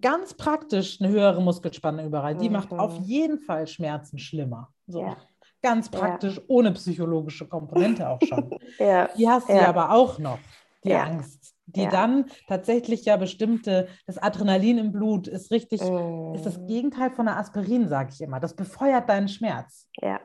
[0.01, 2.37] ganz praktisch eine höhere Muskelspannung überall.
[2.37, 2.55] Die mhm.
[2.55, 4.73] macht auf jeden Fall Schmerzen schlimmer.
[4.87, 5.03] So.
[5.03, 5.17] Ja.
[5.63, 6.43] Ganz praktisch, ja.
[6.49, 8.51] ohne psychologische Komponente auch schon.
[8.79, 9.09] ja.
[9.17, 9.69] Die hast du ja.
[9.69, 10.39] aber auch noch,
[10.85, 11.55] die Angst.
[11.69, 16.35] Die dann tatsächlich ja bestimmte, das Adrenalin im Blut ist richtig, mm.
[16.37, 18.39] ist das Gegenteil von der Aspirin, sage ich immer.
[18.39, 19.89] Das befeuert deinen Schmerz.
[20.01, 20.21] Ja.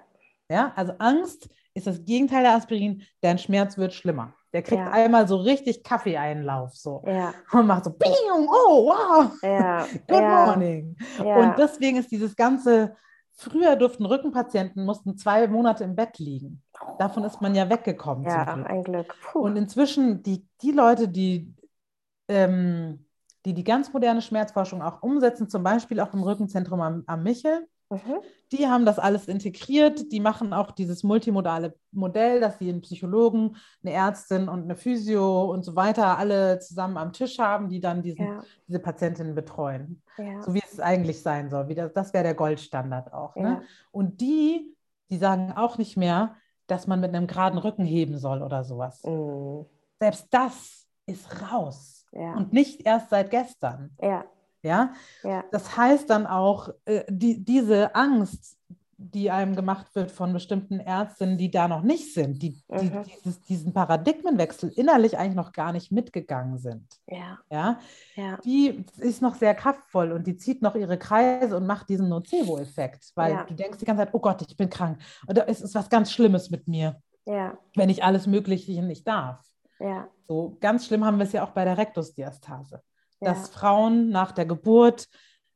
[0.52, 4.34] Ja, also Angst ist das Gegenteil der Aspirin, dein Schmerz wird schlimmer.
[4.54, 4.92] Der kriegt ja.
[4.92, 7.34] einmal so richtig Kaffeeeinlauf so ja.
[7.52, 9.86] und macht so, Bing, oh wow, ja.
[10.08, 10.98] good morning.
[11.20, 12.96] Und deswegen ist dieses ganze,
[13.32, 16.62] früher durften Rückenpatienten, mussten zwei Monate im Bett liegen.
[17.00, 18.26] Davon ist man ja weggekommen.
[18.26, 18.70] Ja, Glück.
[18.70, 19.16] ein Glück.
[19.32, 19.40] Puh.
[19.40, 21.54] Und inzwischen, die, die Leute, die,
[22.28, 23.06] ähm,
[23.46, 27.68] die die ganz moderne Schmerzforschung auch umsetzen, zum Beispiel auch im Rückenzentrum am, am Michel,
[27.92, 28.22] Mhm.
[28.54, 30.12] Die haben das alles integriert.
[30.12, 35.52] Die machen auch dieses multimodale Modell, dass sie einen Psychologen, eine Ärztin und eine Physio
[35.52, 38.44] und so weiter alle zusammen am Tisch haben, die dann diesen, ja.
[38.68, 40.02] diese Patientinnen betreuen.
[40.18, 40.42] Ja.
[40.42, 41.68] So wie es eigentlich sein soll.
[41.68, 43.36] Wie das das wäre der Goldstandard auch.
[43.36, 43.44] Ne?
[43.44, 43.50] Ja.
[43.56, 43.62] Ne?
[43.92, 44.76] Und die,
[45.10, 46.36] die sagen auch nicht mehr,
[46.68, 49.04] dass man mit einem geraden Rücken heben soll oder sowas.
[49.04, 49.66] Mhm.
[50.00, 52.06] Selbst das ist raus.
[52.14, 53.92] Und nicht erst seit gestern.
[54.02, 54.26] Ja.
[54.63, 54.93] Ja?
[55.24, 55.43] ja.
[55.52, 58.58] Das heißt dann auch, äh, die, diese Angst,
[59.04, 63.04] die einem gemacht wird von bestimmten Ärztinnen, die da noch nicht sind, die, die mhm.
[63.04, 66.86] dieses, diesen Paradigmenwechsel innerlich eigentlich noch gar nicht mitgegangen sind.
[67.08, 67.39] Ja.
[67.50, 67.80] Ja?
[68.15, 68.38] ja.
[68.45, 73.12] Die ist noch sehr kraftvoll und die zieht noch ihre Kreise und macht diesen Nocebo-Effekt,
[73.15, 73.43] weil ja.
[73.43, 75.00] du denkst die ganze Zeit, oh Gott, ich bin krank.
[75.28, 77.58] Oder es ist was ganz Schlimmes mit mir, ja.
[77.76, 79.43] wenn ich alles Mögliche nicht darf.
[79.80, 80.08] Ja.
[80.28, 82.84] So ganz schlimm haben wir es ja auch bei der Rektusdiastase
[83.22, 85.08] dass Frauen nach der Geburt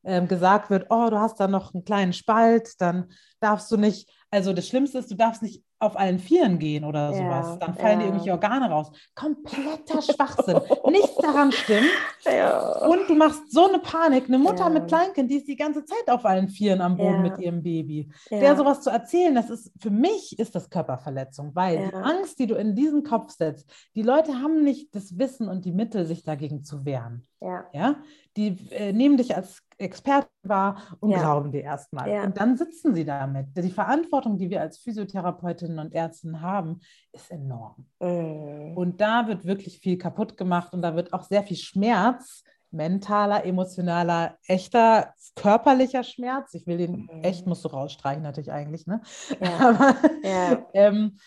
[0.03, 4.09] ähm, gesagt wird, oh, du hast da noch einen kleinen Spalt, dann darfst du nicht,
[4.29, 7.59] also das Schlimmste ist, du darfst nicht auf allen Vieren gehen oder ja, sowas.
[7.59, 7.97] Dann fallen ja.
[7.97, 8.91] dir irgendwelche Organe raus.
[9.13, 10.59] Kompletter Schwachsinn.
[10.89, 11.87] Nichts daran stimmt.
[12.25, 12.85] Ja.
[12.87, 14.27] Und du machst so eine Panik.
[14.27, 17.37] Eine Mutter mit Kleinkind, die ist die ganze Zeit auf allen Vieren am Boden mit
[17.39, 18.09] ihrem Baby.
[18.31, 22.47] Der sowas zu erzählen, das ist für mich ist das Körperverletzung, weil die Angst, die
[22.47, 26.23] du in diesen Kopf setzt, die Leute haben nicht das Wissen und die Mittel, sich
[26.23, 27.27] dagegen zu wehren.
[27.73, 27.97] Ja.
[28.37, 31.19] Die äh, nehmen dich als Experte wahr und Ja.
[31.19, 32.09] glauben dir erstmal.
[32.09, 32.23] Ja.
[32.23, 33.47] Und dann sitzen sie damit.
[33.57, 36.79] Die Verantwortung, die wir als Physiotherapeutinnen und Ärztinnen haben,
[37.11, 37.85] ist enorm.
[37.99, 38.75] Mm.
[38.77, 43.45] Und da wird wirklich viel kaputt gemacht und da wird auch sehr viel Schmerz, mentaler,
[43.45, 46.53] emotionaler, echter, körperlicher Schmerz.
[46.53, 47.21] Ich will den Mhm.
[47.23, 49.01] echt, musst du rausstreichen natürlich eigentlich, ne?
[49.41, 49.57] Ja.
[49.79, 50.65] Aber Ja.
[50.73, 51.17] ähm,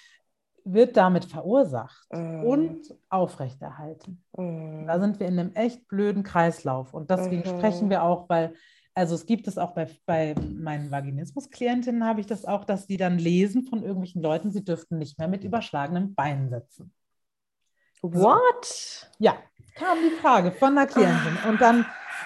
[0.73, 2.43] wird damit verursacht Mm.
[2.45, 4.23] und aufrechterhalten.
[4.37, 4.87] Mm.
[4.87, 6.95] Da sind wir in einem echt blöden Kreislauf.
[6.95, 7.59] Und deswegen Mhm.
[7.59, 8.55] sprechen wir auch, weil,
[8.95, 12.97] also es gibt es auch bei, bei meinen Vaginismus-Klientinnen, habe ich das auch, dass die
[12.97, 16.93] dann lesen von irgendwelchen Leuten, sie dürften nicht mehr mit überschlagenem Bein sitzen.
[18.03, 19.11] What?
[19.19, 19.37] Ja,
[19.75, 21.37] kam die Frage von einer Klientin.
[21.49, 21.85] Und dann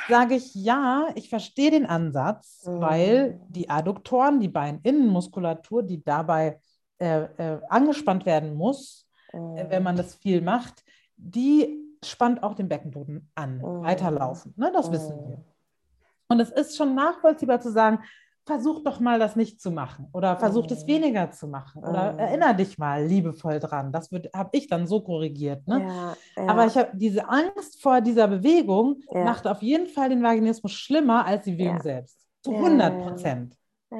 [0.08, 2.80] sage ich, ja, ich verstehe den Ansatz, Mhm.
[2.80, 6.60] weil die Adduktoren, die Beininnenmuskulatur, die dabei
[7.02, 9.38] äh, äh, angespannt werden muss, äh,
[9.68, 10.84] wenn man das viel macht,
[11.16, 13.82] die spannt auch den Beckenboden an, Mhm.
[13.82, 14.54] weiterlaufen.
[14.56, 15.28] Ne, das wissen Mhm.
[15.28, 15.44] wir.
[16.28, 17.98] Und es ist schon nachvollziehbar zu sagen,
[18.44, 20.88] versuch doch mal das nicht zu machen oder versuch das Mhm.
[20.88, 22.18] weniger zu machen oder Mhm.
[22.18, 23.92] erinnere dich mal liebevoll dran.
[23.92, 25.66] Das habe ich dann so korrigiert.
[25.68, 25.82] Ne?
[25.86, 26.46] Ja, ja.
[26.48, 29.24] Aber ich habe diese Angst vor dieser Bewegung Ja.
[29.24, 32.18] macht auf jeden Fall den Vaginismus schlimmer als die Bewegung selbst.
[32.42, 33.04] Zu Ja, 100 ja, ja.
[33.08, 33.56] Prozent.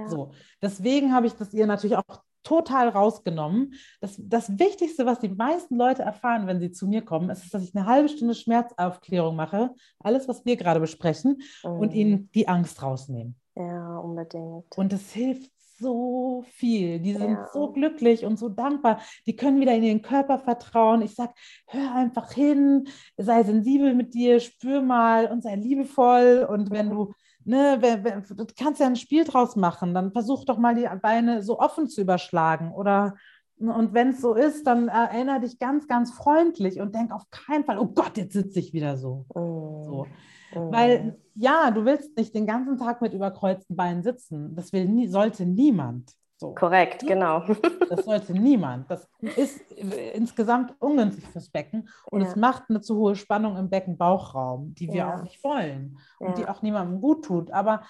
[0.07, 0.33] So.
[0.61, 3.75] Deswegen habe ich das ihr natürlich auch total rausgenommen.
[4.01, 7.63] Das, das Wichtigste, was die meisten Leute erfahren, wenn sie zu mir kommen, ist, dass
[7.63, 11.97] ich eine halbe Stunde Schmerzaufklärung mache, alles, was wir gerade besprechen, und Mm.
[11.97, 13.37] ihnen die Angst rausnehmen.
[13.55, 14.65] Ja, unbedingt.
[14.77, 17.01] Und es hilft so viel.
[17.01, 17.49] Die sind Ja.
[17.53, 19.01] so glücklich und so dankbar.
[19.27, 21.03] Die können wieder in ihren Körper vertrauen.
[21.03, 21.33] Ich sage,
[21.67, 26.47] hör einfach hin, sei sensibel mit dir, spür mal und sei liebevoll.
[26.49, 27.13] Und wenn du,
[27.45, 30.89] ne, wenn, wenn, du kannst ja ein Spiel draus machen, dann versuch doch mal die
[31.01, 32.73] Beine so offen zu überschlagen.
[32.73, 33.15] Oder
[33.59, 37.65] und wenn es so ist, dann erinnere dich ganz, ganz freundlich und denk auf keinen
[37.65, 39.25] Fall, oh Gott, jetzt sitze ich wieder so.
[39.35, 39.85] Mm.
[39.85, 40.07] so.
[40.53, 40.73] Mm.
[40.73, 44.55] Weil ja, du willst nicht den ganzen Tag mit überkreuzten Beinen sitzen.
[44.57, 46.13] Das will nie, sollte niemand.
[46.43, 46.55] So.
[46.55, 47.45] Korrekt, genau.
[47.89, 48.91] Das sollte niemand.
[48.91, 52.27] Das ist insgesamt ungünstig fürs Becken und Ja.
[52.29, 55.15] es macht eine zu hohe Spannung im Becken-Bauchraum, die wir Ja.
[55.19, 56.51] auch nicht wollen und die Ja.
[56.51, 57.51] auch niemandem gut tut.
[57.53, 57.83] Aber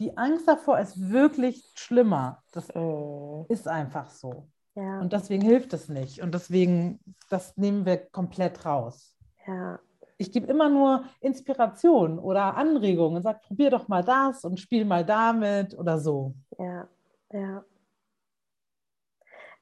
[0.00, 2.42] die Angst davor ist wirklich schlimmer.
[2.52, 3.44] Das Mm.
[3.48, 4.48] ist einfach so.
[4.74, 6.20] Und deswegen hilft es nicht.
[6.20, 6.98] Und deswegen,
[7.30, 9.16] das nehmen wir komplett raus.
[9.46, 9.78] ja.
[10.16, 14.84] Ich gebe immer nur Inspiration oder Anregungen und sage, probier doch mal das und spiel
[14.84, 16.34] mal damit oder so.
[16.56, 16.86] Ja,
[17.32, 17.64] ja.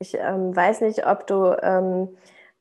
[0.02, 2.08] Ich ähm, weiß nicht, ob du ähm,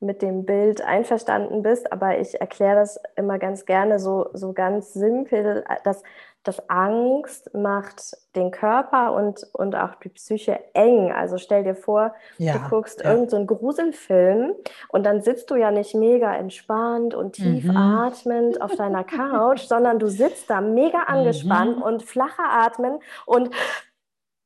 [0.00, 4.92] mit dem Bild einverstanden bist, aber ich erkläre das immer ganz gerne so, so ganz
[4.94, 6.02] simpel, dass,
[6.44, 11.12] dass Angst macht den Körper und, und auch die Psyche eng.
[11.12, 13.10] Also stell dir vor, Ja, du guckst ja.
[13.10, 14.54] irgendeinen so Gruselfilm
[14.88, 17.74] und dann sitzt du ja nicht mega entspannt und tief Mhm.
[17.74, 21.82] atmend auf deiner Couch, sondern du sitzt da mega angespannt Mhm.
[21.82, 23.50] und flacher atmen und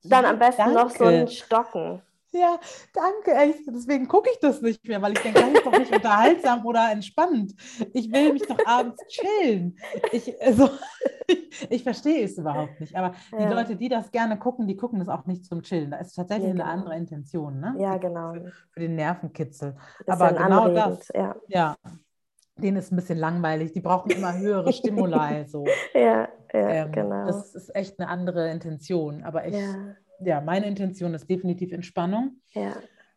[0.03, 1.09] dann am besten noch so danke.
[1.09, 2.03] ein Stocken.
[2.39, 2.59] Ja,
[2.93, 3.55] danke.
[3.69, 6.91] Deswegen gucke ich das nicht mehr, weil ich denke, das ist doch nicht unterhaltsam oder
[6.93, 7.55] entspannt.
[7.95, 9.79] Ich will mich doch abends chillen.
[10.13, 10.69] Ich, also,
[11.27, 12.95] ich, ich verstehe es überhaupt nicht.
[12.95, 13.51] Aber die Ja.
[13.53, 15.91] Leute, die das gerne gucken, die gucken das auch nicht zum Chillen.
[15.91, 16.73] Da ist tatsächlich Ja, eine genau.
[16.75, 17.75] andere Intention, ne?
[17.79, 18.33] Ja, genau.
[18.35, 19.77] Für, für den Nervenkitzel.
[20.01, 21.09] Ist Aber genau anregend, das.
[21.15, 21.77] Ja, Ja,
[22.57, 23.73] denen ist ein bisschen langweilig.
[23.73, 25.47] Die brauchen immer höhere Stimuli.
[25.47, 25.65] So.
[25.95, 27.27] ja, ja Ähm, genau.
[27.27, 29.23] Das ist echt eine andere Intention.
[29.25, 29.55] Aber ich,
[30.25, 30.41] ja.
[30.41, 32.73] meine Intention ist definitiv Entspannung, ja,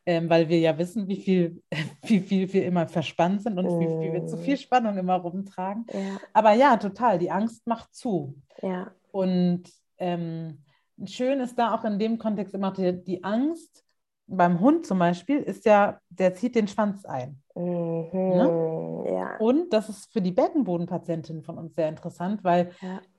[0.05, 1.61] ähm, weil wir ja wissen, wie viel,
[2.03, 4.39] wie viel wir immer verspannt sind und wie viel wir zu Mm.
[4.39, 5.85] viel Spannung immer rumtragen.
[5.93, 8.35] ja, Aber ja, total, die Angst macht zu.
[8.61, 9.63] ja, Und
[9.97, 10.63] ähm,
[11.05, 13.83] schön ist da auch in dem Kontext immer die, die Angst.
[14.31, 17.41] Beim Hund zum Beispiel ist ja, der zieht den Schwanz ein.
[17.55, 22.71] mhm, ja, Und das ist für die Beckenbodenpatientin von uns sehr interessant, weil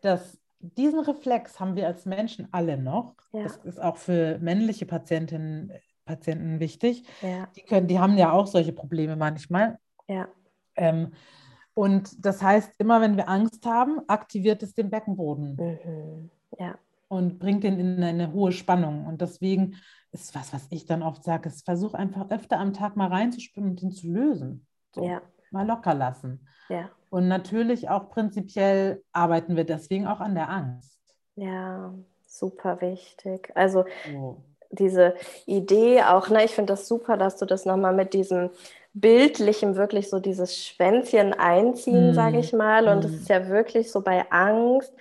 [0.02, 3.14] das, diesen Reflex haben wir als Menschen alle noch.
[3.32, 3.42] Ja.
[3.44, 5.72] Das ist auch für männliche Patientinnen,
[6.04, 7.04] Patienten wichtig.
[7.22, 9.78] ja, Die, können, die haben ja auch solche Probleme manchmal.
[10.08, 10.28] ja,
[10.76, 11.12] Ähm,
[11.74, 16.76] und das heißt, immer wenn wir Angst haben, aktiviert es den Beckenboden mhm, ja,
[17.08, 19.06] und bringt den in eine hohe Spannung.
[19.06, 19.76] Und deswegen
[20.12, 23.70] ist was, was ich dann oft sage, ist, versuch einfach öfter am Tag mal reinzuspüren
[23.70, 24.66] und den zu lösen.
[24.92, 26.46] So, ja, Mal locker lassen.
[26.68, 30.96] ja, Und natürlich auch prinzipiell arbeiten wir deswegen auch an der Angst.
[31.36, 31.92] ja,
[32.26, 33.50] super wichtig.
[33.54, 34.36] Also So.
[34.70, 35.14] diese
[35.46, 38.50] Idee auch, ne, ich finde das super, dass du das nochmal mit diesem
[38.94, 42.14] bildlichen, wirklich so dieses Schwänzchen einziehen, Mm.
[42.14, 42.86] sage ich mal.
[42.88, 43.14] Und es Mm.
[43.16, 44.92] ist ja wirklich so bei Angst.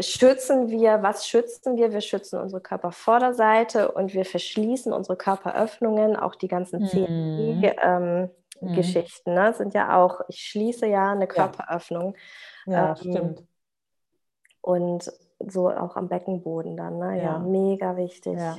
[0.00, 1.92] Schützen wir, was schützen wir?
[1.92, 6.86] Wir schützen unsere Körpervorderseite und wir verschließen unsere Körperöffnungen, auch die ganzen Mhm.
[6.88, 8.30] CNI-Geschichten.
[8.60, 9.04] Mhm.
[9.26, 12.14] ne, sind ja auch, ich schließe ja eine Körperöffnung.
[12.66, 13.44] Ja, Ähm, stimmt.
[14.60, 15.12] und
[15.46, 16.98] so auch am Beckenboden dann.
[16.98, 17.16] Ne?
[17.18, 17.38] Ja, Ja.
[17.38, 18.36] mega wichtig.
[18.36, 18.58] Ja.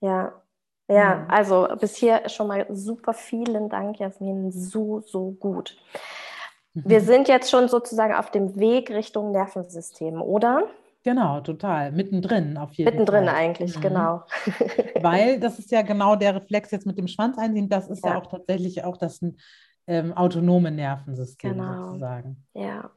[0.00, 0.40] Ja.
[0.86, 1.30] Ja, Mhm.
[1.30, 4.52] also bis hier schon mal super vielen Dank, Jasmin.
[4.52, 5.78] So, so gut.
[6.74, 10.64] Wir sind jetzt schon sozusagen auf dem Weg Richtung Nervensystem, oder?
[11.04, 11.92] Genau, total.
[11.92, 13.34] Mittendrin auf jeden Mittendrin Fall.
[13.34, 13.82] eigentlich, Mhm.
[13.82, 14.22] genau.
[15.02, 18.12] Weil das ist ja genau der Reflex jetzt mit dem Schwanz einziehen, das ist ja,
[18.12, 18.18] Ja.
[18.18, 19.20] auch tatsächlich auch das
[19.86, 21.88] ähm, autonome Nervensystem Genau.
[21.88, 22.42] sozusagen.
[22.54, 22.90] Ja.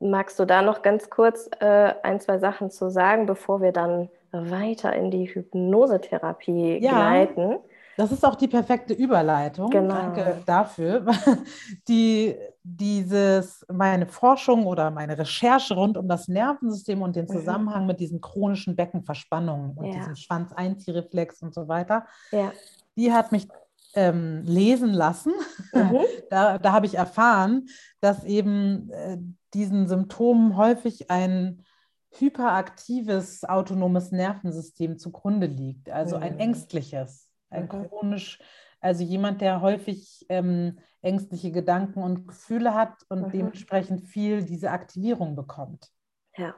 [0.00, 4.08] Magst du da noch ganz kurz äh, ein, zwei Sachen zu sagen, bevor wir dann
[4.32, 6.90] weiter in die Hypnosetherapie Ja.
[6.92, 7.56] gleiten?
[7.98, 9.70] Das ist auch die perfekte Überleitung.
[9.70, 9.92] Genau.
[9.92, 11.04] Danke dafür.
[11.88, 17.30] Die, dieses, meine Forschung oder meine Recherche rund um das Nervensystem und den Mhm.
[17.32, 19.94] Zusammenhang mit diesen chronischen Beckenverspannungen und Ja.
[19.98, 22.52] diesem Schwanzeinziehreflex und so weiter, Ja.
[22.96, 23.48] die hat mich
[23.94, 25.32] ähm, lesen lassen.
[25.74, 25.98] Mhm.
[26.30, 27.66] Da, da habe ich erfahren,
[28.00, 29.16] dass eben äh,
[29.54, 31.64] diesen Symptomen häufig ein
[32.10, 36.40] hyperaktives autonomes Nervensystem zugrunde liegt, also ein Mhm.
[36.40, 37.88] ängstliches, ein Mhm.
[37.88, 38.38] chronisch,
[38.80, 43.32] also jemand, der häufig ähm, ängstliche Gedanken und Gefühle hat und Mhm.
[43.32, 45.90] dementsprechend viel diese Aktivierung bekommt.
[46.36, 46.54] Ja.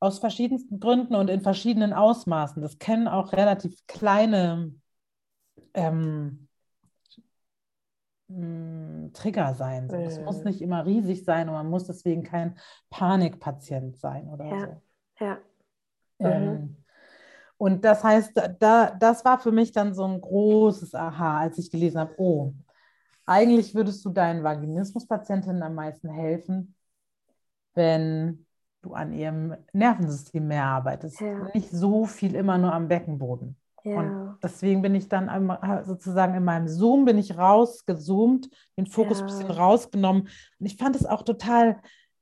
[0.00, 2.62] Aus verschiedensten Gründen und in verschiedenen Ausmaßen.
[2.62, 4.74] Das können auch relativ kleine
[5.74, 6.48] ähm,
[8.28, 9.88] mh, Trigger sein.
[9.90, 9.96] So.
[9.96, 10.44] Es muss Mhm.
[10.44, 12.58] nicht immer riesig sein und man muss deswegen kein
[12.88, 14.58] Panikpatient sein oder Ja.
[14.58, 14.82] so.
[15.20, 15.38] Ja.
[16.18, 16.76] Ähm,
[17.60, 21.70] und das heißt, da, das war für mich dann so ein großes Aha, als ich
[21.70, 22.54] gelesen habe, oh,
[23.26, 26.74] eigentlich würdest du deinen Vaginismuspatientinnen am meisten helfen,
[27.74, 28.46] wenn
[28.80, 31.20] du an ihrem Nervensystem mehr arbeitest.
[31.20, 31.50] Ja.
[31.52, 33.56] Nicht so viel immer nur am Beckenboden.
[33.84, 33.98] Ja.
[33.98, 35.28] Und deswegen bin ich dann
[35.84, 39.34] sozusagen in meinem Zoom bin ich rausgezoomt, den Fokus ein Ja.
[39.34, 40.22] bisschen rausgenommen.
[40.22, 41.76] Und ich fand es auch total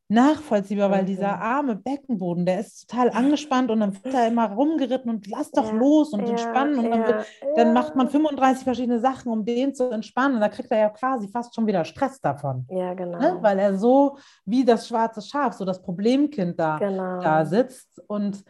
[0.09, 1.07] nachvollziehbar, weil Mhm.
[1.07, 5.51] dieser arme Beckenboden, der ist total angespannt und dann wird da immer rumgeritten und lass
[5.51, 6.79] doch Ja, los und ja, entspannen.
[6.79, 10.37] Und dann, wird, ja, dann macht man 35 verschiedene Sachen, um den zu entspannen.
[10.37, 12.66] Und da kriegt er ja quasi fast schon wieder Stress davon.
[12.71, 13.18] Ja, genau.
[13.18, 13.38] Ne?
[13.40, 14.16] Weil er so
[14.47, 17.21] wie das schwarze Schaf, so das Problemkind da genau.
[17.21, 18.01] da sitzt.
[18.07, 18.42] Und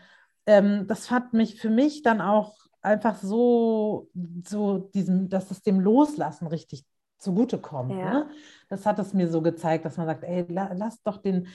[0.47, 4.09] ähm, das hat mich für mich dann auch einfach so,
[4.47, 6.85] so diesem, dass es dem Loslassen richtig
[7.19, 7.93] zugutekommt.
[7.93, 8.11] Ja.
[8.11, 8.31] Ne?
[8.69, 11.49] Das hat es mir so gezeigt, dass man sagt, ey, la, lass doch den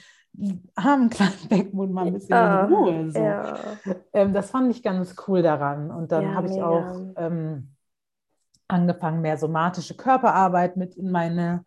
[0.74, 3.10] armen kleinen Beckenboden mal ein bisschen Ja, in Ruhe.
[3.10, 3.18] So.
[3.20, 3.58] Ja.
[4.12, 5.90] Ähm, das fand ich ganz cool daran.
[5.90, 7.70] Und dann habe ich auch ähm,
[8.68, 11.64] angefangen, mehr somatische Körperarbeit mit in meine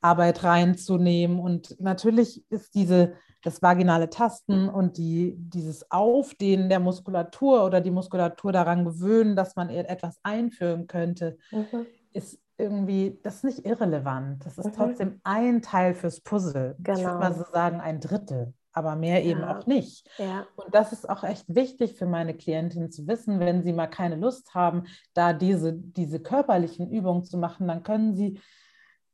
[0.00, 1.38] Arbeit reinzunehmen.
[1.38, 7.90] Und natürlich ist diese, das vaginale Tasten und die, dieses Aufdehnen der Muskulatur oder die
[7.90, 11.86] Muskulatur daran gewöhnen, dass man ihr etwas einführen könnte, Mhm.
[12.12, 14.44] ist irgendwie, das ist nicht irrelevant.
[14.44, 14.72] Das ist Mhm.
[14.72, 16.76] trotzdem ein Teil fürs Puzzle.
[16.80, 17.18] Ich würde Genau.
[17.18, 19.58] mal so sagen, ein Drittel, aber mehr eben Ja.
[19.58, 20.08] auch nicht.
[20.18, 20.46] Ja.
[20.56, 24.16] Und das ist auch echt wichtig für meine Klientinnen zu wissen, wenn sie mal keine
[24.16, 28.40] Lust haben, da diese, diese körperlichen Übungen zu machen, dann können sie,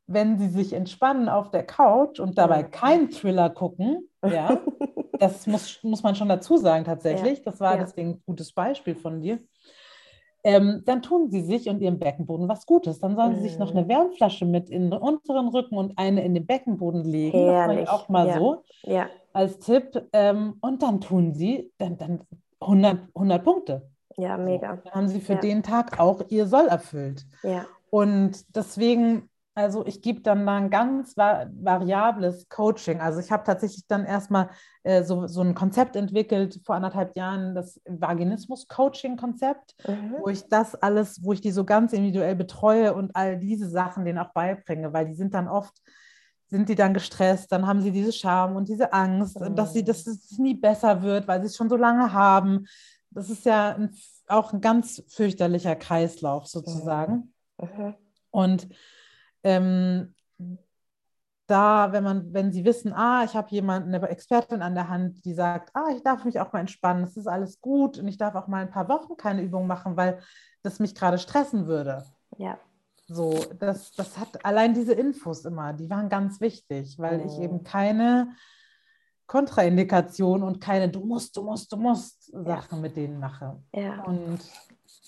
[0.06, 2.70] wenn sie sich entspannen auf der Couch und dabei Mhm.
[2.70, 4.58] keinen Thriller gucken, ja,
[5.18, 7.82] das muss, muss man schon dazu sagen tatsächlich, das war Ja.
[7.84, 9.38] deswegen ein gutes Beispiel von dir,
[10.44, 13.00] ähm, dann tun sie sich und ihrem Beckenboden was Gutes.
[13.00, 13.78] Dann sollen sie sich noch Mhm.
[13.78, 17.38] eine Wärmflasche mit in den unteren Rücken und eine in den Beckenboden legen.
[17.38, 18.38] Herrlich, ich auch mal ja.
[18.38, 19.06] so Ja.
[19.32, 20.06] als Tipp.
[20.12, 22.20] Ähm, und dann tun sie dann, dann
[22.60, 23.88] 100, 100 Punkte.
[24.16, 24.76] Ja, mega.
[24.84, 25.40] Dann haben sie für Ja.
[25.40, 27.26] den Tag auch ihr Soll erfüllt.
[27.42, 27.64] Ja.
[27.90, 33.00] Und deswegen, also ich gebe dann mal ein ganz va variables Coaching.
[33.00, 34.50] Also ich habe tatsächlich dann erstmal
[34.82, 40.14] äh, so, so ein Konzept entwickelt vor anderthalb Jahren, das Vaginismus-Coaching-Konzept, Mhm.
[40.20, 44.04] wo ich das alles, wo ich die so ganz individuell betreue und all diese Sachen
[44.04, 45.74] denen auch beibringe, weil die sind dann oft,
[46.48, 49.54] sind die dann gestresst, dann haben sie diese Scham und diese Angst, Mhm.
[49.56, 52.66] dass sie, dass es nie besser wird, weil sie es schon so lange haben.
[53.10, 53.90] Das ist ja ein,
[54.26, 57.32] auch ein ganz fürchterlicher Kreislauf sozusagen.
[57.60, 57.94] Mhm.
[58.30, 58.68] Und
[59.44, 60.14] ähm,
[61.46, 65.24] da, wenn man, wenn sie wissen, ah, ich habe jemanden, eine Expertin an der Hand,
[65.24, 68.16] die sagt, ah, ich darf mich auch mal entspannen, es ist alles gut und ich
[68.16, 70.20] darf auch mal ein paar Wochen keine Übung machen, weil
[70.62, 72.02] das mich gerade stressen würde.
[72.38, 72.58] Ja.
[73.06, 77.42] So, das, das hat allein diese Infos immer, die waren ganz wichtig, weil ich Mhm.
[77.42, 78.34] eben keine
[79.26, 83.62] Kontraindikation und keine du musst, du musst, du musst Sachen mit denen mache.
[83.72, 84.02] Ja.
[84.04, 84.40] Und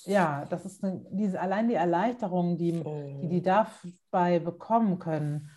[0.05, 3.43] ja, das ist eine, diese, allein die Erleichterung, die, die die Mhm.
[4.11, 5.51] dabei bekommen können,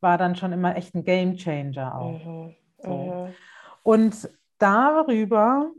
[0.00, 2.24] war dann schon immer echt ein Game Changer auch.
[2.24, 2.54] Mhm.
[2.78, 2.96] So.
[2.96, 3.34] Mhm.
[3.82, 5.70] Und darüber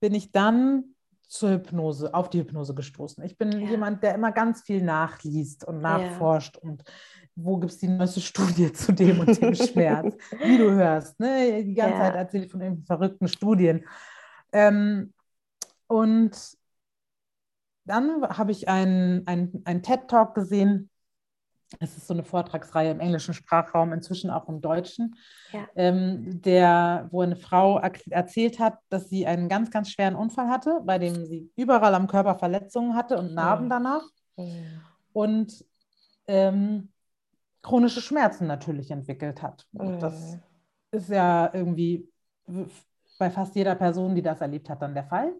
[0.00, 0.84] bin ich dann
[1.26, 3.24] zur Hypnose, auf die Hypnose gestoßen?
[3.24, 3.70] Ich bin Ja.
[3.70, 6.84] jemand, der immer ganz viel nachliest und nachforscht und
[7.34, 10.14] wo gibt es die neueste Studie zu dem und dem Schmerz?
[10.44, 11.64] Wie du hörst, ne?
[11.64, 12.04] die ganze Ja.
[12.04, 13.86] Zeit erzähle ich von irgendwelchen verrückten Studien.
[14.52, 15.14] Ähm,
[15.86, 16.36] und
[17.84, 20.88] dann habe ich einen, einen, einen TED-Talk gesehen.
[21.80, 25.16] Es ist so eine Vortragsreihe im englischen Sprachraum, inzwischen auch im Deutschen,
[25.52, 25.66] Ja.
[25.74, 27.78] ähm, der, wo eine Frau
[28.10, 32.08] erzählt hat, dass sie einen ganz, ganz schweren Unfall hatte, bei dem sie überall am
[32.08, 33.70] Körper Verletzungen hatte und Narben Mhm.
[33.70, 34.02] danach
[34.36, 34.80] Mhm.
[35.14, 35.64] und
[36.26, 36.92] ähm,
[37.62, 39.66] chronische Schmerzen natürlich entwickelt hat.
[39.72, 40.38] Und das
[40.90, 42.06] ist ja irgendwie
[43.18, 45.32] bei fast jeder Person, die das erlebt hat, dann der Fall.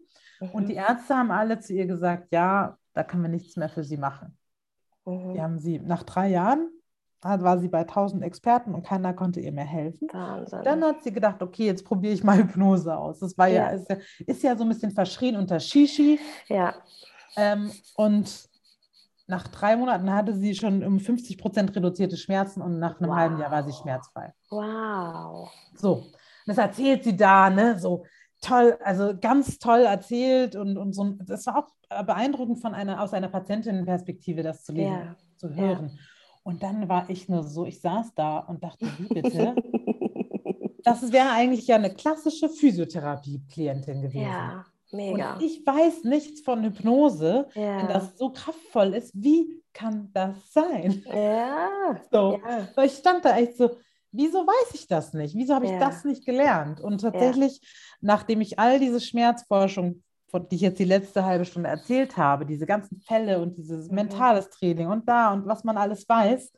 [0.53, 3.84] Und die Ärzte haben alle zu ihr gesagt, ja, da können wir nichts mehr für
[3.84, 4.36] sie machen.
[5.05, 5.34] Mhm.
[5.34, 6.68] Die haben sie nach drei Jahren,
[7.22, 10.09] war sie bei 1000 Experten und keiner konnte ihr mehr helfen.
[10.12, 10.62] Wahnsinn.
[10.64, 13.20] Dann hat sie gedacht, okay, jetzt probiere ich mal Hypnose aus.
[13.20, 13.76] Das war ja, Ja.
[13.76, 16.18] ist ja, ist ja so ein bisschen verschrien unter Shishi.
[16.49, 16.74] ja.
[17.36, 18.49] Ähm, und
[19.26, 23.16] nach drei Monaten hatte sie schon um 50 Prozent reduzierte Schmerzen und nach einem Wow.
[23.16, 24.34] halben Jahr war sie schmerzfrei.
[24.51, 25.51] Wow.
[25.76, 26.12] So, und
[26.47, 28.05] das erzählt sie da, ne, so
[28.43, 31.14] toll, also ganz toll erzählt und, und so.
[31.24, 35.16] Das war auch beeindruckend von einer, aus einer Patientinnenperspektive, das zu lesen, Ja.
[35.36, 35.55] zu Ja.
[35.57, 35.99] hören.
[36.45, 39.55] Und dann war ich nur so, ich saß da und dachte, wie bitte?
[40.84, 44.22] Das wäre eigentlich ja eine klassische Physiotherapie-Klientin gewesen.
[44.22, 45.34] ja, mega.
[45.34, 47.86] Und ich weiß nichts von Hypnose, wenn ja.
[47.86, 49.12] das so kraftvoll ist.
[49.14, 51.05] Wie kann das sein?
[51.07, 52.01] ja.
[52.11, 52.82] So, ja.
[52.82, 53.70] ich stand da echt so,
[54.13, 55.35] wieso weiß ich das nicht?
[55.35, 55.79] Wieso habe ich Ja.
[55.79, 56.81] das nicht gelernt?
[56.81, 57.61] Und tatsächlich,
[58.01, 62.47] nachdem ich all diese Schmerzforschung, von die ich jetzt die letzte halbe Stunde erzählt habe,
[62.47, 63.95] diese ganzen Fälle und dieses Mhm.
[63.97, 66.53] mentales Training und da und was man alles weiß,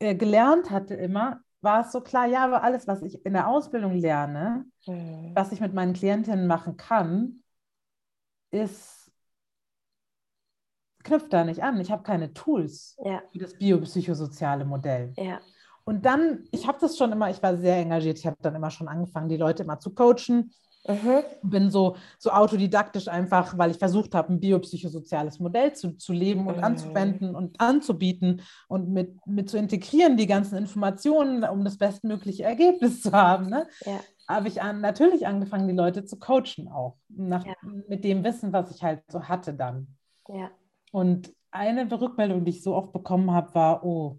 [0.00, 3.48] äh, gelernt hatte immer, war es so klar, ja, aber alles, was ich in der
[3.48, 5.32] Ausbildung lerne, Mhm.
[5.34, 7.42] was ich mit meinen Klientinnen machen kann,
[8.50, 9.10] ist,
[11.04, 11.80] knüpft da nicht an.
[11.80, 15.12] Ich habe keine Tools Ja, für das biopsychosoziale Modell.
[15.16, 15.40] ja.
[15.84, 18.70] Und dann, ich habe das schon immer, ich war sehr engagiert, ich habe dann immer
[18.70, 20.52] schon angefangen, die Leute immer zu coachen,
[20.88, 21.22] Mhm.
[21.42, 26.46] bin so, so autodidaktisch einfach, weil ich versucht habe, ein biopsychosoziales Modell zu, zu leben
[26.46, 26.64] und Mhm.
[26.64, 33.02] anzuwenden und anzubieten und mit, mit zu integrieren, die ganzen Informationen, um das bestmögliche Ergebnis
[33.02, 33.50] zu haben.
[33.50, 33.66] Ne?
[33.84, 34.00] Ja.
[34.26, 37.52] Habe ich an, natürlich angefangen, die Leute zu coachen auch, nach, Ja.
[37.88, 39.88] mit dem Wissen, was ich halt so hatte dann.
[40.28, 40.50] Ja.
[40.92, 44.18] Und eine Rückmeldung, die ich so oft bekommen habe, war, oh,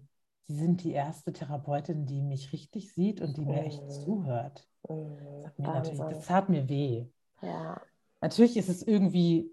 [0.52, 3.90] Sie sind die erste Therapeutin, die mich richtig sieht und die mir echt Mhm.
[3.90, 4.68] zuhört.
[4.88, 5.16] Mhm.
[5.56, 6.16] Mir natürlich, Wahnsinn.
[6.18, 7.06] das tat mir weh.
[7.40, 7.80] Ja.
[8.20, 9.50] Natürlich ist es irgendwie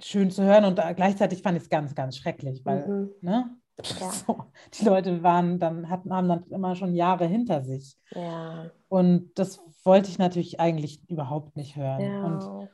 [0.00, 3.10] schön zu hören und gleichzeitig fand ich es ganz, ganz schrecklich, weil, Mhm.
[3.22, 3.56] ne?
[4.00, 4.10] Ja.
[4.26, 4.44] So,
[4.74, 7.96] die Leute waren dann, hatten, haben dann immer schon Jahre hinter sich.
[8.10, 8.70] Ja.
[8.88, 12.24] Und das wollte ich natürlich eigentlich überhaupt nicht hören.
[12.24, 12.68] Und Ja.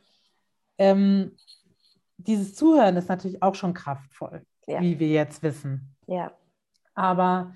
[0.78, 1.36] ähm,
[2.18, 5.94] dieses Zuhören ist natürlich auch schon kraftvoll, wie wir jetzt wissen.
[6.06, 6.32] Ja.
[6.95, 7.55] Aber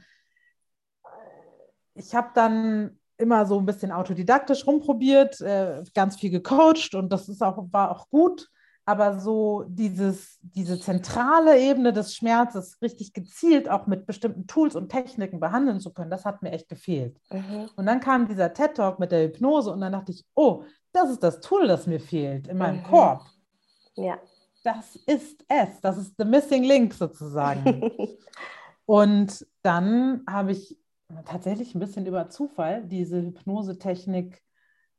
[1.94, 7.28] ich habe dann immer so ein bisschen autodidaktisch rumprobiert, äh, ganz viel gecoacht und das
[7.28, 8.48] ist auch, war auch gut.
[8.88, 14.90] Aber so dieses, diese zentrale Ebene des Schmerzes richtig gezielt auch mit bestimmten Tools und
[14.90, 17.18] Techniken behandeln zu können, das hat mir echt gefehlt.
[17.32, 17.68] Mhm.
[17.74, 20.62] Und dann kam dieser TED-Talk mit der Hypnose und dann dachte ich, oh,
[20.92, 22.84] das ist das Tool, das mir fehlt in meinem Mhm.
[22.84, 23.22] Korb.
[23.96, 24.18] Ja.
[24.62, 27.90] Das ist es, das ist the missing link sozusagen.
[28.86, 30.78] Und dann habe ich
[31.24, 34.40] tatsächlich ein bisschen über Zufall diese Hypnosetechnik,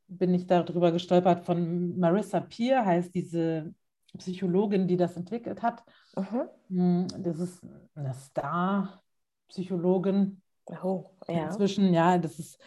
[0.06, 3.74] bin ich darüber gestolpert von Marissa Peer, heißt diese
[4.16, 5.84] Psychologin, die das entwickelt hat.
[6.16, 6.48] Mhm.
[6.68, 7.62] Hm, Das ist
[7.94, 10.40] eine Star-Psychologin
[10.82, 11.46] Oh, ja.
[11.46, 12.58] inzwischen, ja, das ist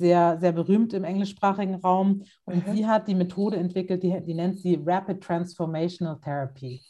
[0.00, 2.24] sehr, sehr berühmt im englischsprachigen Raum.
[2.46, 2.72] Und Mhm.
[2.72, 6.82] sie hat die Methode entwickelt, die, die nennt sie Rapid Transformational Therapy.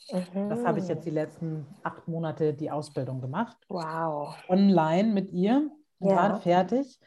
[0.48, 3.56] Das habe ich jetzt die letzten acht Monate die Ausbildung gemacht.
[3.68, 4.34] Wow.
[4.48, 5.70] Online mit ihr.
[6.00, 6.08] Ja.
[6.08, 6.98] Gerade fertig.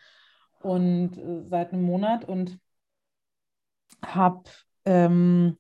[0.62, 2.60] Und äh, seit einem Monat und
[4.06, 4.44] habe
[4.86, 5.58] ähm,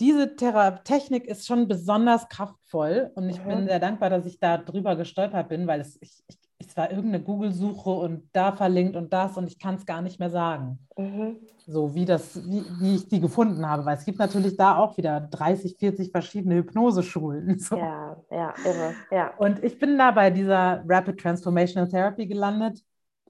[0.00, 3.48] diese Thera Technik ist schon besonders kraftvoll und ich Mhm.
[3.48, 6.38] bin sehr dankbar, dass ich da drüber gestolpert bin, weil es, ich, ich,
[6.72, 10.18] es war irgendeine Google-Suche und da verlinkt und das und ich kann es gar nicht
[10.18, 11.36] mehr sagen Mhm.
[11.66, 14.96] so wie das, wie, wie ich die gefunden habe, weil es gibt natürlich da auch
[14.96, 17.58] wieder 30, 40 verschiedene Hypnoseschulen.
[17.58, 17.76] So.
[17.76, 18.94] Ja, ja, irre.
[19.10, 19.34] Ja.
[19.36, 22.82] Und ich bin da bei dieser Rapid Transformational Therapy gelandet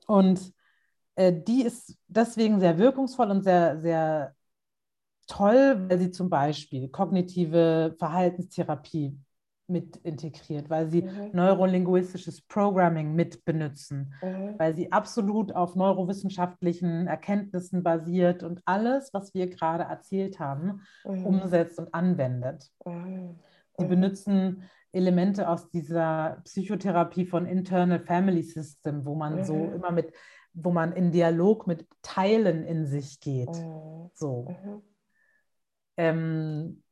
[0.06, 0.52] und
[1.16, 4.34] äh, die ist deswegen sehr wirkungsvoll und sehr, sehr
[5.26, 9.18] toll, weil sie zum Beispiel kognitive Verhaltenstherapie
[9.72, 11.30] mit integriert, weil sie mhm.
[11.32, 14.54] neurolinguistisches Programming mit benutzen, mhm.
[14.58, 21.26] weil sie absolut auf neurowissenschaftlichen Erkenntnissen basiert und alles, was wir gerade erzählt haben, mhm.
[21.26, 22.70] umsetzt und anwendet.
[22.84, 23.40] Mhm.
[23.78, 23.88] Sie mhm.
[23.88, 24.62] benutzen
[24.92, 29.72] Elemente aus dieser Psychotherapie von Internal Family System, wo man so mhm.
[29.74, 30.12] immer mit,
[30.52, 33.56] wo man in Dialog mit Teilen in sich geht.
[34.12, 34.54] So.
[35.96, 36.82] Ähm,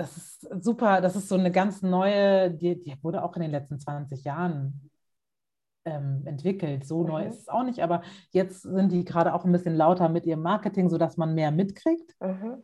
[0.00, 3.50] das ist super, das ist so eine ganz neue, die, die wurde auch in den
[3.50, 4.90] letzten 20 Jahren
[5.84, 6.86] ähm, entwickelt.
[6.86, 7.08] So mhm.
[7.08, 10.24] neu ist es auch nicht, aber jetzt sind die gerade auch ein bisschen lauter mit
[10.24, 12.62] ihrem Marketing, sodass man mehr mitkriegt mhm.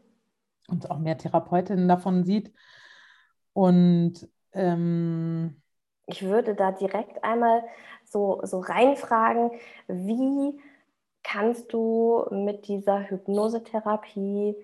[0.69, 2.55] und auch mehr Therapeutinnen davon sieht.
[3.53, 5.61] Und ähm,
[6.07, 7.65] ich würde da direkt einmal
[8.05, 9.51] so, so reinfragen,
[9.89, 10.59] wie
[11.23, 14.57] kannst du mit dieser Hypnosetherapie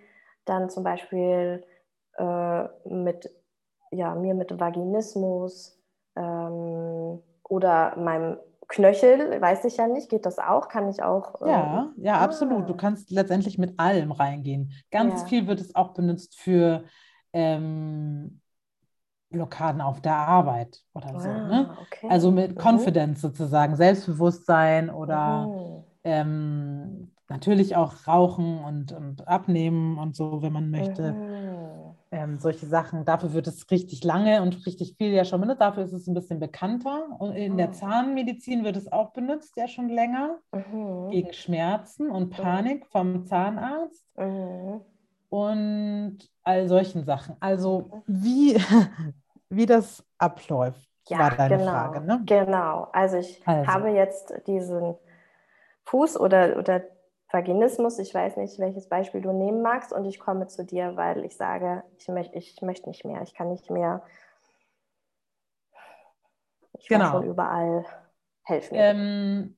[0.46, 1.66] dann zum Beispiel
[2.18, 3.30] äh, mit
[3.92, 5.78] ja, mir mit Vaginismus
[6.16, 8.38] ähm, oder meinem
[8.68, 10.68] Knöchel, weiß ich ja nicht, geht das auch?
[10.68, 11.42] Kann ich auch?
[11.42, 12.24] Ähm, ja, ja, ah.
[12.24, 12.68] absolut.
[12.68, 14.72] Du kannst letztendlich mit allem reingehen.
[14.90, 15.26] Ganz ja.
[15.26, 16.84] viel wird es auch benutzt für
[17.34, 18.40] ähm,
[19.28, 21.28] Blockaden auf der Arbeit oder ah, so.
[21.28, 21.76] Ne?
[21.82, 22.08] Okay.
[22.08, 22.58] Also mit mhm.
[22.58, 25.84] Confidence sozusagen, Selbstbewusstsein oder mhm.
[26.04, 31.12] ähm, natürlich auch Rauchen und, und Abnehmen und so, wenn man möchte.
[31.12, 31.51] Mhm
[32.12, 33.04] ähm, solche Sachen.
[33.04, 35.62] Dafür wird es richtig lange und richtig viel ja schon benutzt.
[35.62, 37.06] Dafür ist es ein bisschen bekannter.
[37.18, 37.72] Und in der ah.
[37.72, 41.10] Zahnmedizin wird es auch benutzt, ja schon länger, mhm.
[41.10, 44.04] gegen Schmerzen und Panik vom Zahnarzt.
[44.16, 44.82] Mhm.
[45.30, 47.36] Und all solchen Sachen.
[47.40, 48.56] Also wie,
[49.48, 52.00] wie das abläuft, ja, war deine genau, Frage.
[52.02, 52.22] Ne?
[52.26, 52.88] Genau.
[52.92, 53.66] Also ich also.
[53.66, 54.96] habe jetzt diesen
[55.84, 56.82] Fuß oder, oder
[57.32, 61.24] Vaginismus, ich weiß nicht, welches Beispiel du nehmen magst, und ich komme zu dir, weil
[61.24, 64.02] ich sage, ich, möcht, ich möchte nicht mehr, ich kann nicht mehr.
[66.78, 67.10] Ich genau.
[67.10, 67.84] schon überall.
[68.44, 68.74] helfen.
[68.74, 69.56] Ähm,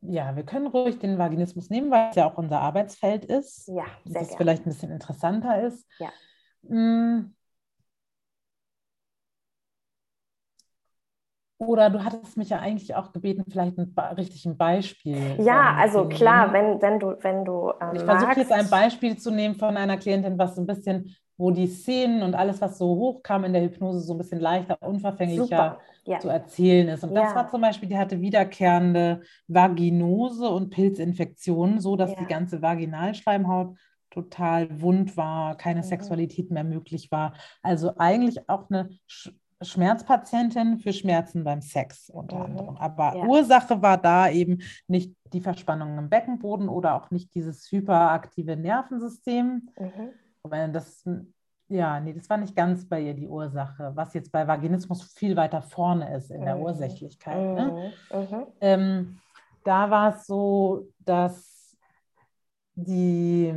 [0.00, 3.68] ja, wir können ruhig den Vaginismus nehmen, weil es ja auch unser Arbeitsfeld ist.
[3.68, 5.86] Ja, sehr das vielleicht ein bisschen interessanter ist.
[5.98, 6.10] Ja.
[6.66, 7.34] Hm,
[11.66, 15.36] Oder du hattest mich ja eigentlich auch gebeten, vielleicht ein richtiges Beispiel.
[15.38, 17.72] Ja, ähm, also klar, wenn, wenn du, wenn du.
[17.80, 21.14] Ähm, ich versuche jetzt ein Beispiel zu nehmen von einer Klientin, was so ein bisschen,
[21.36, 24.76] wo die Szenen und alles, was so hochkam in der Hypnose, so ein bisschen leichter,
[24.80, 26.18] unverfänglicher ja.
[26.18, 27.04] zu erzählen ist.
[27.04, 27.22] Und ja.
[27.22, 32.16] das war zum Beispiel, die hatte wiederkehrende Vaginose und Pilzinfektionen, so dass ja.
[32.18, 33.76] die ganze Vaginalschleimhaut
[34.10, 35.84] total wund war, keine mhm.
[35.84, 37.34] Sexualität mehr möglich war.
[37.62, 38.90] Also eigentlich auch eine
[39.62, 42.44] Schmerzpatientin für Schmerzen beim Sex unter mhm.
[42.44, 42.76] anderem.
[42.76, 43.24] Aber ja.
[43.24, 49.68] Ursache war da eben nicht die Verspannung im Beckenboden oder auch nicht dieses hyperaktive Nervensystem.
[49.78, 50.72] Mhm.
[50.72, 51.08] Das,
[51.68, 55.36] ja, nee, das war nicht ganz bei ihr die Ursache, was jetzt bei Vaginismus viel
[55.36, 56.44] weiter vorne ist in mhm.
[56.46, 57.38] der Ursächlichkeit.
[57.38, 57.92] Ne?
[58.12, 58.18] Mhm.
[58.18, 58.46] Mhm.
[58.60, 59.18] Ähm,
[59.64, 61.76] da war es so, dass
[62.74, 63.54] die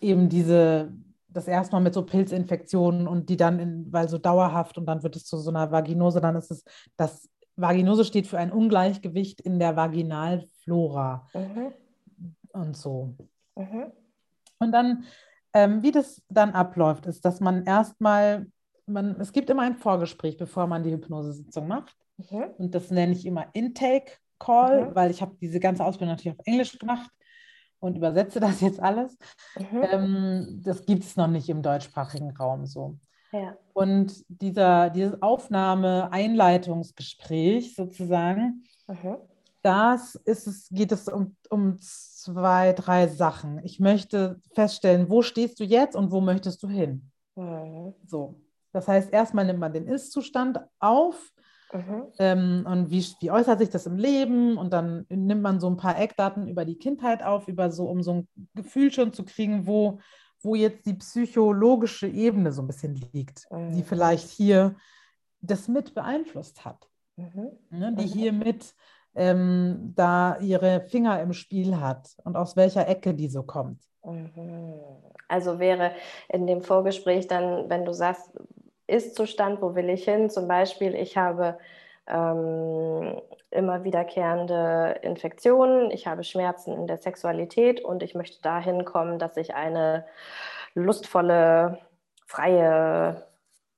[0.00, 0.92] eben diese
[1.28, 5.16] das erstmal mit so Pilzinfektionen und die dann, in, weil so dauerhaft und dann wird
[5.16, 6.64] es zu so einer Vaginose, dann ist es,
[6.96, 11.72] das Vaginose steht für ein Ungleichgewicht in der Vaginalflora mhm.
[12.52, 13.14] und so.
[13.56, 13.92] Mhm.
[14.58, 15.04] Und dann,
[15.52, 18.46] ähm, wie das dann abläuft, ist, dass man erstmal,
[18.86, 21.96] man, es gibt immer ein Vorgespräch, bevor man die Hypnosesitzung macht.
[22.16, 22.44] Mhm.
[22.58, 24.94] Und das nenne ich immer Intake Call, mhm.
[24.94, 27.10] weil ich habe diese ganze Ausbildung natürlich auf Englisch gemacht
[27.80, 29.16] und übersetze das jetzt alles.
[29.56, 29.84] Mhm.
[29.90, 32.98] Ähm, das gibt es noch nicht im deutschsprachigen Raum so.
[33.32, 33.56] Ja.
[33.74, 39.16] Und dieser, dieses Aufnahme-Einleitungsgespräch sozusagen, mhm.
[39.62, 43.62] das ist es, geht es um, um zwei, drei Sachen.
[43.64, 47.10] Ich möchte feststellen, wo stehst du jetzt und wo möchtest du hin?
[47.36, 47.94] Mhm.
[48.06, 48.40] So.
[48.72, 51.32] Das heißt, erstmal nimmt man den Ist-Zustand auf
[51.72, 52.06] Mhm.
[52.18, 54.56] Ähm, und wie, wie äußert sich das im Leben?
[54.56, 58.02] Und dann nimmt man so ein paar Eckdaten über die Kindheit auf, über so, um
[58.02, 60.00] so ein Gefühl schon zu kriegen, wo,
[60.40, 63.72] wo jetzt die psychologische Ebene so ein bisschen liegt, mhm.
[63.72, 64.76] die vielleicht hier
[65.40, 66.88] das mit beeinflusst hat.
[67.16, 67.50] Mhm.
[67.70, 68.12] Ne, die mhm.
[68.12, 68.74] hier mit
[69.14, 73.82] ähm, da ihre Finger im Spiel hat und aus welcher Ecke die so kommt.
[74.04, 74.74] Mhm.
[75.26, 75.92] Also wäre
[76.28, 78.30] in dem Vorgespräch dann, wenn du sagst,
[78.88, 80.30] ist-Zustand, wo will ich hin?
[80.30, 81.58] Zum Beispiel, ich habe
[82.08, 83.20] ähm,
[83.50, 89.36] immer wiederkehrende Infektionen, ich habe Schmerzen in der Sexualität und ich möchte dahin kommen, dass
[89.36, 90.04] ich eine
[90.74, 91.78] lustvolle,
[92.26, 93.26] freie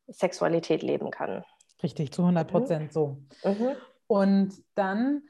[0.08, 1.44] Sexualität leben kann.
[1.82, 2.90] Richtig, zu 100 Prozent mhm.
[2.90, 3.16] so.
[3.44, 3.76] Mhm.
[4.06, 5.22] Und dann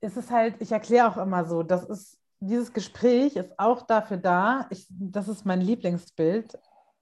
[0.00, 4.16] ist es halt, ich erkläre auch immer so, das ist, dieses Gespräch ist auch dafür
[4.16, 6.56] da, ich, das ist mein Lieblingsbild,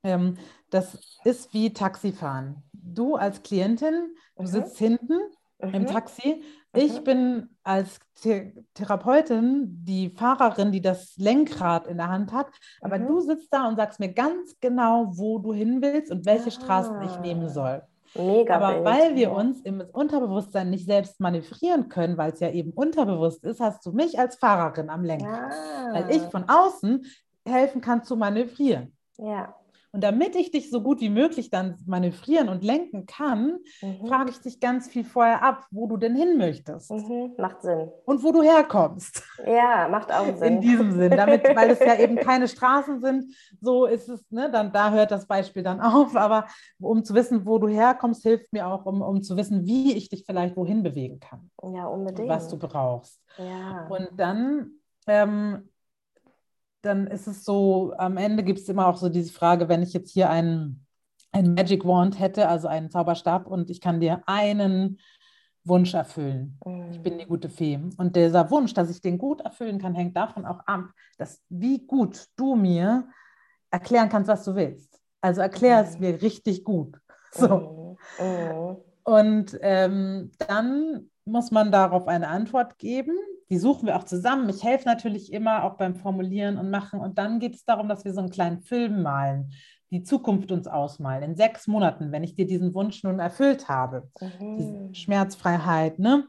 [0.06, 0.36] Ähm,
[0.70, 2.62] das ist wie Taxifahren.
[2.72, 4.46] Du als Klientin, du mhm.
[4.46, 5.18] sitzt hinten
[5.60, 5.74] mhm.
[5.74, 6.42] im Taxi.
[6.74, 7.04] Ich mhm.
[7.04, 12.48] bin als The Therapeutin die Fahrerin, die das Lenkrad in der Hand hat.
[12.80, 13.06] Aber mhm.
[13.06, 16.50] du sitzt da und sagst mir ganz genau, wo du hin willst und welche ah.
[16.50, 17.82] Straßen ich nehmen soll.
[18.14, 22.72] Mega Aber weil wir uns im Unterbewusstsein nicht selbst manövrieren können, weil es ja eben
[22.72, 25.52] unterbewusst ist, hast du mich als Fahrerin am Lenkrad.
[25.52, 25.92] Ah.
[25.92, 27.04] Weil ich von außen
[27.44, 28.94] helfen kann zu manövrieren.
[29.18, 29.54] Ja.
[29.96, 34.06] Und damit ich dich so gut wie möglich dann manövrieren und lenken kann, mhm.
[34.06, 36.90] frage ich dich ganz viel vorher ab, wo du denn hin möchtest.
[36.90, 37.32] Mhm.
[37.38, 37.88] Macht Sinn.
[38.04, 39.22] Und wo du herkommst.
[39.46, 40.56] Ja, macht auch Sinn.
[40.56, 44.50] In diesem Sinn, damit, weil es ja eben keine Straßen sind, so ist es, ne,
[44.52, 46.14] dann da hört das Beispiel dann auf.
[46.14, 46.44] Aber
[46.78, 50.10] um zu wissen, wo du herkommst, hilft mir auch, um, um zu wissen, wie ich
[50.10, 51.50] dich vielleicht wohin bewegen kann.
[51.74, 52.28] Ja, unbedingt.
[52.28, 53.18] Was du brauchst.
[53.38, 53.86] Ja.
[53.88, 54.72] Und dann
[55.06, 55.70] ähm,
[56.82, 59.92] dann ist es so, am Ende gibt es immer auch so diese Frage, wenn ich
[59.92, 60.86] jetzt hier einen,
[61.32, 64.98] einen Magic Wand hätte, also einen Zauberstab, und ich kann dir einen
[65.64, 66.58] Wunsch erfüllen.
[66.64, 66.90] Mhm.
[66.90, 67.78] Ich bin die gute Fee.
[67.96, 70.84] Und dieser Wunsch, dass ich den gut erfüllen kann, hängt davon auch ab,
[71.18, 73.08] dass wie gut du mir
[73.70, 75.00] erklären kannst, was du willst.
[75.20, 75.88] Also erklär mhm.
[75.88, 76.96] es mir richtig gut.
[77.32, 77.96] So.
[78.18, 78.26] Mhm.
[78.26, 78.76] mhm.
[79.02, 83.16] Und ähm, dann muss man darauf eine Antwort geben
[83.50, 84.48] die suchen wir auch zusammen.
[84.48, 87.00] Ich helfe natürlich immer auch beim Formulieren und Machen.
[87.00, 89.52] Und dann geht es darum, dass wir so einen kleinen Film malen,
[89.90, 91.22] die Zukunft uns ausmalen.
[91.22, 94.10] In sechs Monaten, wenn ich dir diesen Wunsch nun erfüllt habe.
[94.20, 94.56] Mhm.
[94.58, 96.26] Diese Schmerzfreiheit, ne?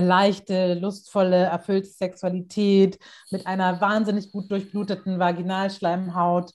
[0.00, 2.98] leichte, lustvolle, erfüllte Sexualität
[3.30, 6.52] mit einer wahnsinnig gut durchbluteten Vaginalschleimhaut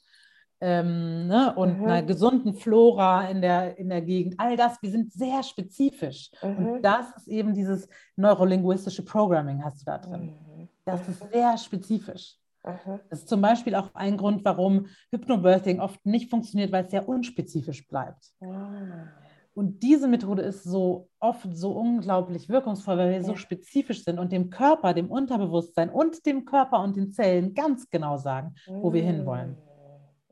[0.66, 1.86] ähm, ne, und mhm.
[1.86, 4.36] einer gesunden Flora in der, in der Gegend.
[4.38, 6.32] All das, wir sind sehr spezifisch.
[6.42, 6.68] Mhm.
[6.68, 10.34] Und das ist eben dieses neurolinguistische Programming, hast du da drin.
[10.56, 10.70] Mhm.
[10.86, 12.38] Das ist sehr spezifisch.
[12.66, 13.00] Mhm.
[13.10, 17.10] Das ist zum Beispiel auch ein Grund, warum Hypnobirthing oft nicht funktioniert, weil es sehr
[17.10, 18.32] unspezifisch bleibt.
[18.40, 19.10] Ah.
[19.56, 23.24] Und diese Methode ist so oft so unglaublich wirkungsvoll, weil wir ja.
[23.24, 27.90] so spezifisch sind und dem Körper, dem Unterbewusstsein und dem Körper und den Zellen ganz
[27.90, 29.58] genau sagen, wo wir hinwollen.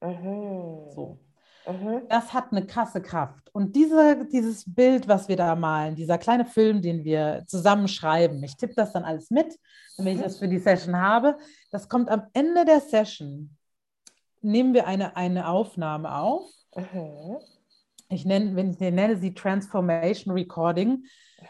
[0.02, 0.90] Mhm.
[0.90, 1.20] So.
[1.68, 2.02] Mhm.
[2.10, 3.54] Das hat eine krasse Kraft.
[3.54, 8.58] Und diese, dieses Bild, was wir da malen, dieser kleine Film, den wir zusammenschreiben, ich
[8.58, 9.58] tippe das dann alles mit,
[9.98, 10.24] wenn ich mhm.
[10.24, 11.38] das für die Session habe,
[11.70, 13.56] das kommt am Ende der Session,
[14.42, 16.50] nehmen wir eine, eine Aufnahme auf.
[16.76, 17.38] Mhm.
[18.10, 21.06] Ich nenne, wenn ich nenne sie Transformation Recording.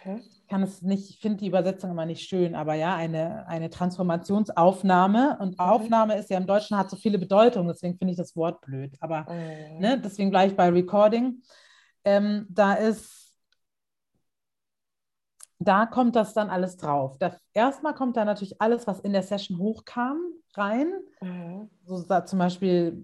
[0.05, 0.21] Mhm
[0.51, 5.37] kann es nicht, ich finde die Übersetzung immer nicht schön, aber ja, eine, eine Transformationsaufnahme.
[5.39, 5.59] Und mhm.
[5.59, 8.97] Aufnahme ist ja im Deutschen hat so viele Bedeutungen, deswegen finde ich das Wort blöd.
[8.99, 9.79] Aber mhm.
[9.79, 11.41] ne, deswegen gleich bei Recording.
[12.03, 13.33] Ähm, da ist,
[15.57, 17.17] da kommt das dann alles drauf.
[17.17, 20.19] Da, erstmal kommt da natürlich alles, was in der Session hochkam,
[20.55, 20.91] rein.
[21.21, 21.69] Mhm.
[21.85, 23.01] So da zum Beispiel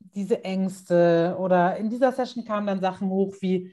[0.00, 3.72] diese Ängste oder in dieser Session kamen dann Sachen hoch wie,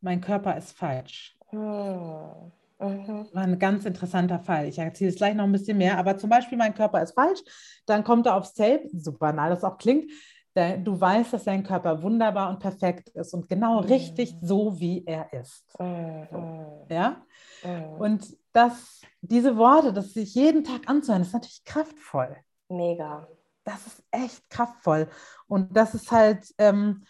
[0.00, 1.35] mein Körper ist falsch.
[1.52, 2.52] Mhm.
[2.78, 4.66] War ein ganz interessanter Fall.
[4.66, 7.40] Ich erzähle es gleich noch ein bisschen mehr, aber zum Beispiel, mein Körper ist falsch,
[7.86, 10.10] dann kommt er aufs Tape, so banal das auch klingt,
[10.56, 13.88] du weißt, dass dein Körper wunderbar und perfekt ist und genau mhm.
[13.88, 15.64] richtig so, wie er ist.
[15.78, 16.26] Mhm.
[16.30, 17.22] So, ja?
[17.62, 18.00] Mhm.
[18.00, 22.36] Und das, diese Worte, das sich jeden Tag anzuhören, ist natürlich kraftvoll.
[22.68, 23.28] Mega.
[23.64, 25.08] Das ist echt kraftvoll.
[25.46, 27.04] Und das ist halt, ähm,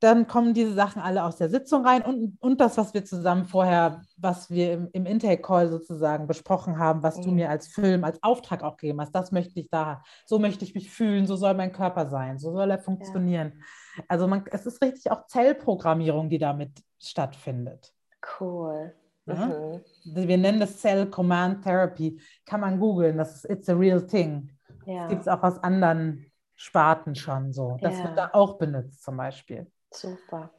[0.00, 3.46] dann kommen diese Sachen alle aus der Sitzung rein und, und das, was wir zusammen
[3.46, 7.22] vorher, was wir im, im Intake-Call sozusagen besprochen haben, was mhm.
[7.22, 10.64] du mir als Film, als Auftrag auch gegeben hast, das möchte ich da, so möchte
[10.64, 13.54] ich mich fühlen, so soll mein Körper sein, so soll er funktionieren.
[13.96, 14.04] Ja.
[14.08, 17.94] Also man, es ist richtig auch Zellprogrammierung, die damit stattfindet.
[18.38, 18.94] Cool.
[19.24, 19.46] Ja?
[19.46, 19.80] Mhm.
[20.04, 22.20] Wir nennen das Cell Command Therapy.
[22.44, 24.50] Kann man googeln, das ist It's a Real Thing.
[24.84, 25.02] Ja.
[25.02, 27.76] Das gibt es auch aus anderen Sparten schon so.
[27.80, 29.70] Das wird da auch benutzt zum Beispiel.
[29.92, 30.50] Super.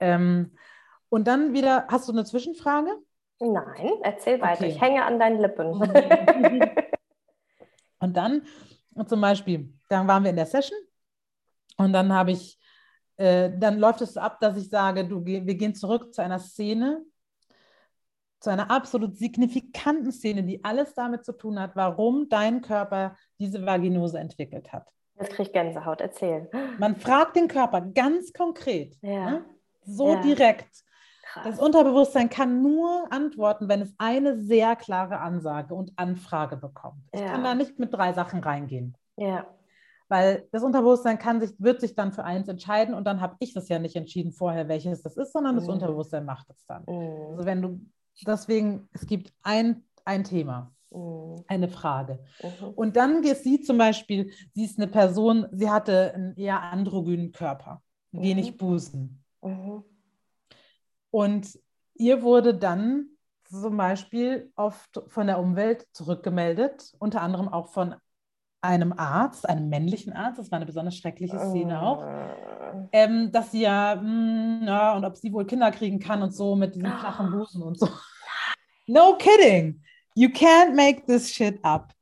[0.00, 0.56] Ähm,
[1.08, 2.90] und dann wieder, hast du eine Zwischenfrage?
[3.40, 4.64] Nein, erzähl weiter.
[4.64, 4.72] Okay.
[4.72, 5.72] Ich hänge an deinen Lippen.
[7.98, 8.42] und dann
[9.06, 10.78] zum Beispiel, dann waren wir in der Session
[11.76, 12.58] und dann habe ich,
[13.16, 16.38] äh, dann läuft es so ab, dass ich sage, du, wir gehen zurück zu einer
[16.38, 17.04] Szene,
[18.40, 23.64] zu einer absolut signifikanten Szene, die alles damit zu tun hat, warum dein Körper diese
[23.64, 24.86] Vaginose entwickelt hat.
[25.18, 26.50] Jetzt kriege ich Gänsehaut, erzähl.
[26.78, 29.30] Man fragt den Körper ganz konkret, ja.
[29.30, 29.44] ne?
[29.84, 30.22] so ja.
[30.22, 30.84] direkt.
[31.24, 31.44] Krass.
[31.44, 37.02] Das Unterbewusstsein kann nur antworten, wenn es eine sehr klare Ansage und Anfrage bekommt.
[37.12, 37.26] Ich ja.
[37.28, 38.96] kann da nicht mit drei Sachen reingehen.
[39.16, 39.46] Ja.
[40.08, 43.54] Weil das Unterbewusstsein kann sich, wird sich dann für eins entscheiden und dann habe ich
[43.54, 45.74] das ja nicht entschieden vorher, welches das ist, sondern das mhm.
[45.74, 46.84] Unterbewusstsein macht es dann.
[46.86, 47.32] Mhm.
[47.32, 47.80] Also wenn du,
[48.26, 50.73] deswegen, es gibt ein, ein Thema.
[50.94, 51.44] Mhm.
[51.48, 52.20] Eine Frage.
[52.42, 52.68] Mhm.
[52.68, 57.32] Und dann ist sie zum Beispiel, sie ist eine Person, sie hatte einen eher androgynen
[57.32, 57.82] Körper,
[58.12, 58.56] wenig mhm.
[58.56, 59.24] Busen.
[59.42, 59.84] Mhm.
[61.10, 61.58] Und
[61.94, 63.06] ihr wurde dann
[63.44, 67.94] zum Beispiel oft von der Umwelt zurückgemeldet, unter anderem auch von
[68.60, 72.88] einem Arzt, einem männlichen Arzt, das war eine besonders schreckliche Szene auch, ah.
[72.92, 76.34] ähm, dass sie ja, mh, hm, ja, und ob sie wohl Kinder kriegen kann und
[76.34, 77.88] so mit diesen flachen Busen und so.
[78.86, 79.82] No kidding.
[80.14, 81.92] You can't make this shit up.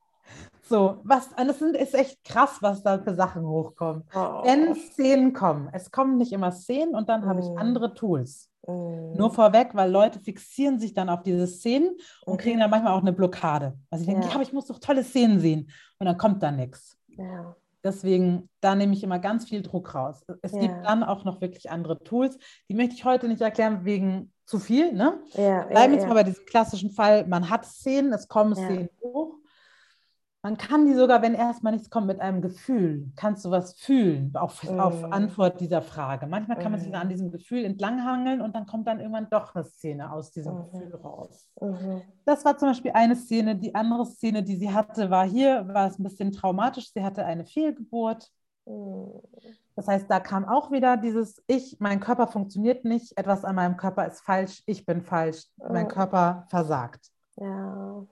[0.69, 4.03] So, was, und es ist echt krass, was da für Sachen hochkommen.
[4.15, 4.43] Oh.
[4.43, 7.25] Wenn Szenen kommen, es kommen nicht immer Szenen und dann mm.
[7.25, 7.57] habe ich mm.
[7.57, 8.49] andere Tools.
[8.65, 9.17] Mm.
[9.17, 13.01] Nur vorweg, weil Leute fixieren sich dann auf diese Szenen und kriegen dann manchmal auch
[13.01, 13.77] eine Blockade.
[13.89, 14.29] Also ich denke, ja.
[14.29, 16.97] ja, aber ich muss doch tolle Szenen sehen und dann kommt da nichts.
[17.07, 17.55] Ja.
[17.83, 20.23] Deswegen, da nehme ich immer ganz viel Druck raus.
[20.41, 20.59] Es ja.
[20.59, 22.37] gibt dann auch noch wirklich andere Tools.
[22.69, 24.93] Die möchte ich heute nicht erklären wegen zu viel.
[24.93, 25.19] Ne?
[25.33, 28.89] Ja, Bleiben ja, jetzt mal bei diesem klassischen Fall, man hat Szenen, es kommen Szenen
[29.01, 29.35] hoch
[30.43, 34.35] man kann die sogar, wenn erstmal nichts kommt, mit einem Gefühl, kannst du was fühlen
[34.35, 34.77] auf, mm.
[34.77, 36.27] auf Antwort dieser Frage.
[36.27, 36.95] Manchmal kann man sich mm.
[36.95, 40.63] an diesem Gefühl entlanghangeln und dann kommt dann irgendwann doch eine Szene aus diesem mm.
[40.65, 41.47] Gefühl raus.
[41.61, 42.01] -hmm.
[42.25, 43.55] Das war zum Beispiel eine Szene.
[43.55, 46.91] Die andere Szene, die sie hatte, war hier, war es ein bisschen traumatisch.
[46.91, 48.29] Sie hatte eine Fehlgeburt.
[48.65, 49.05] Mm.
[49.77, 53.77] Das heißt, da kam auch wieder dieses Ich, mein Körper funktioniert nicht, etwas an meinem
[53.77, 55.89] Körper ist falsch, ich bin falsch, mein mm.
[55.89, 57.07] Körper versagt.
[57.37, 58.05] Ja.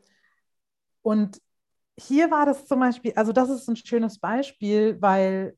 [1.03, 1.41] Und
[2.01, 5.55] hier war das zum Beispiel, also das ist ein schönes Beispiel, weil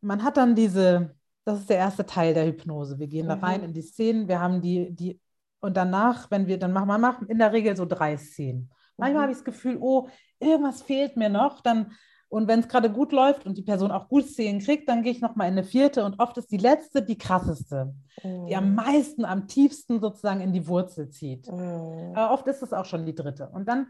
[0.00, 2.98] man hat dann diese, das ist der erste Teil der Hypnose.
[2.98, 3.30] Wir gehen mhm.
[3.30, 5.20] da rein in die Szenen, wir haben die, die,
[5.60, 8.70] und danach, wenn wir, dann machen wir machen in der Regel so drei Szenen.
[8.96, 9.22] Manchmal mhm.
[9.22, 11.92] habe ich das Gefühl, oh, irgendwas fehlt mir noch, dann
[12.34, 15.12] und wenn es gerade gut läuft und die Person auch gut Szenen kriegt, dann gehe
[15.12, 18.46] ich nochmal in eine vierte und oft ist die letzte die krasseste, mm.
[18.46, 18.74] die am mm.
[18.74, 21.46] meisten, am tiefsten sozusagen in die Wurzel zieht.
[21.46, 22.10] Mm.
[22.12, 23.48] Aber oft ist es auch schon die dritte.
[23.50, 23.86] Und dann,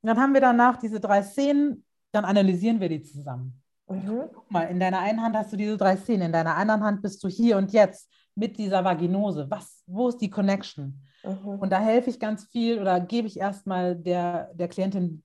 [0.00, 3.60] dann haben wir danach diese drei Szenen, dann analysieren wir die zusammen.
[3.86, 4.30] Mhm.
[4.32, 7.02] Guck mal, in deiner einen Hand hast du diese drei Szenen, in deiner anderen Hand
[7.02, 9.46] bist du hier und jetzt mit dieser Vaginose.
[9.50, 11.02] Was, wo ist die Connection?
[11.22, 11.58] Mhm.
[11.58, 15.22] Und da helfe ich ganz viel oder gebe ich erstmal der, der Klientin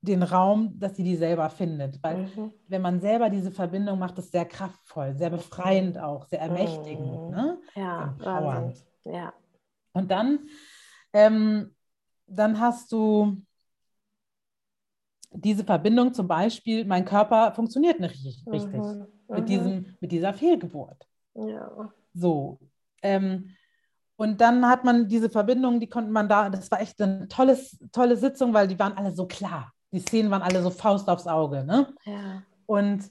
[0.00, 2.02] den Raum, dass sie die selber findet.
[2.02, 2.52] Weil mhm.
[2.68, 7.30] wenn man selber diese Verbindung macht, ist sehr kraftvoll, sehr befreiend auch, sehr ermächtigend, mhm.
[7.30, 7.58] ne?
[7.74, 8.84] Ja, empowernd.
[9.04, 9.32] Ja.
[9.92, 10.40] Und dann,
[11.12, 11.74] ähm,
[12.26, 13.42] dann hast du
[15.32, 19.06] diese Verbindung zum Beispiel, mein Körper funktioniert nicht richtig mhm.
[19.28, 19.46] mit, mhm.
[19.46, 21.08] diesem, mit dieser Fehlgeburt.
[21.34, 21.92] Ja.
[22.14, 22.60] So.
[23.02, 23.50] Ähm,
[24.16, 27.78] und dann hat man diese Verbindung, die konnte man da, das war echt eine tolles,
[27.92, 31.26] tolle Sitzung, weil die waren alle so klar die Szenen waren alle so Faust aufs
[31.26, 31.64] Auge.
[31.64, 31.92] Ne?
[32.04, 32.42] Ja.
[32.66, 33.10] Und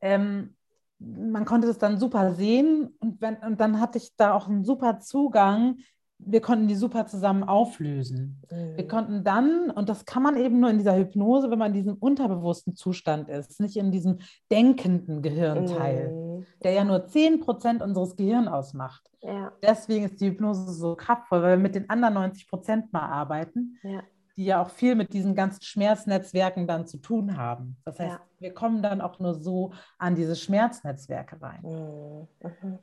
[0.00, 0.54] ähm,
[0.98, 4.64] man konnte das dann super sehen und, wenn, und dann hatte ich da auch einen
[4.64, 5.78] super Zugang.
[6.18, 8.42] Wir konnten die super zusammen auflösen.
[8.50, 8.76] Mhm.
[8.76, 11.78] Wir konnten dann, und das kann man eben nur in dieser Hypnose, wenn man in
[11.78, 14.18] diesem unterbewussten Zustand ist, nicht in diesem
[14.50, 16.46] denkenden Gehirnteil, mhm.
[16.62, 19.10] der ja nur 10% unseres Gehirns ausmacht.
[19.22, 19.52] Ja.
[19.62, 23.78] Deswegen ist die Hypnose so kraftvoll, weil wir mit den anderen 90% mal arbeiten.
[23.82, 24.02] Ja
[24.36, 27.76] die ja auch viel mit diesen ganzen Schmerznetzwerken dann zu tun haben.
[27.84, 28.26] Das heißt, ja.
[28.38, 31.62] wir kommen dann auch nur so an diese Schmerznetzwerke rein.
[31.62, 32.28] Mhm.
[32.62, 32.78] mhm.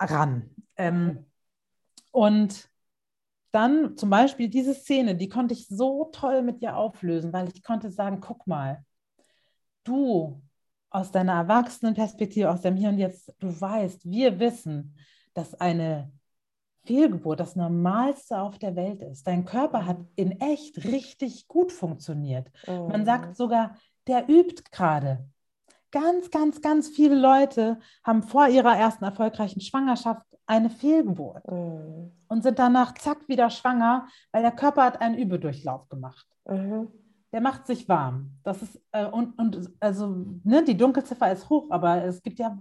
[0.00, 0.50] Ran.
[0.76, 1.26] Ähm,
[2.10, 2.68] und
[3.52, 7.62] dann zum Beispiel diese Szene, die konnte ich so toll mit dir auflösen, weil ich
[7.62, 8.84] konnte sagen, guck mal,
[9.84, 10.42] du
[10.90, 14.96] aus deiner Erwachsenenperspektive, aus dem Hier und Jetzt, du weißt, wir wissen,
[15.34, 16.10] dass eine
[16.84, 19.26] Fehlgeburt das Normalste auf der Welt ist.
[19.26, 22.50] Dein Körper hat in echt richtig gut funktioniert.
[22.66, 22.88] Mhm.
[22.88, 23.76] Man sagt sogar,
[24.06, 25.24] der übt gerade.
[25.90, 32.10] Ganz, ganz, ganz viele Leute haben vor ihrer ersten erfolgreichen Schwangerschaft eine Fehlgeburt mhm.
[32.28, 36.26] und sind danach zack wieder schwanger, weil der Körper hat einen Übedurchlauf gemacht.
[36.48, 36.88] Mhm.
[37.32, 38.32] Der macht sich warm.
[38.42, 42.58] Das ist, äh, und, und also, ne, die Dunkelziffer ist hoch, aber es gibt ja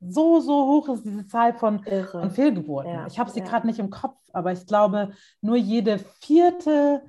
[0.00, 2.92] so, so hoch ist diese Zahl von, von Fehlgeburten.
[2.92, 3.46] Ja, ich habe sie ja.
[3.46, 7.02] gerade nicht im Kopf, aber ich glaube, nur jede vierte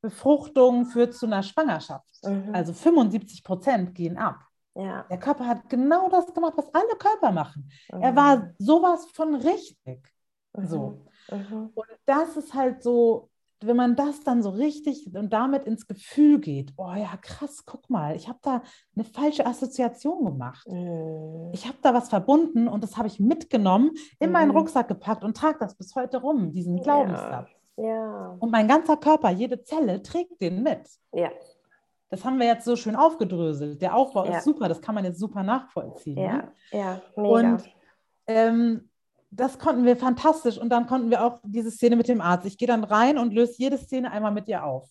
[0.00, 2.10] Befruchtung führt zu einer Schwangerschaft.
[2.24, 2.50] Mhm.
[2.52, 4.40] Also 75 Prozent gehen ab.
[4.74, 5.04] Ja.
[5.08, 7.70] Der Körper hat genau das gemacht, was alle Körper machen.
[7.92, 8.02] Mhm.
[8.02, 10.12] Er war sowas von richtig.
[10.52, 10.66] Mhm.
[10.66, 11.06] So.
[11.30, 11.70] Mhm.
[11.74, 13.30] Und das ist halt so,
[13.60, 17.88] wenn man das dann so richtig und damit ins Gefühl geht, oh ja, krass, guck
[17.88, 18.62] mal, ich habe da
[18.94, 20.66] eine falsche Assoziation gemacht.
[20.68, 21.50] Mm.
[21.52, 24.32] Ich habe da was verbunden und das habe ich mitgenommen, in mm.
[24.32, 24.56] meinen mhm.
[24.58, 27.48] Rucksack gepackt und trage das bis heute rum, diesen Glaubenssatz.
[27.76, 27.84] Ja.
[27.84, 28.36] ja.
[28.38, 30.88] Und mein ganzer Körper, jede Zelle trägt den mit.
[31.12, 31.30] Ja.
[32.10, 33.82] Das haben wir jetzt so schön aufgedröselt.
[33.82, 34.38] Der Aufbau ja.
[34.38, 36.18] ist super, das kann man jetzt super nachvollziehen.
[36.18, 36.52] Ja, ne?
[36.70, 37.28] ja, mega.
[37.28, 37.64] Und
[38.26, 38.88] ähm,
[39.36, 40.58] das konnten wir fantastisch.
[40.58, 42.46] Und dann konnten wir auch diese Szene mit dem Arzt.
[42.46, 44.88] Ich gehe dann rein und löse jede Szene einmal mit ihr auf.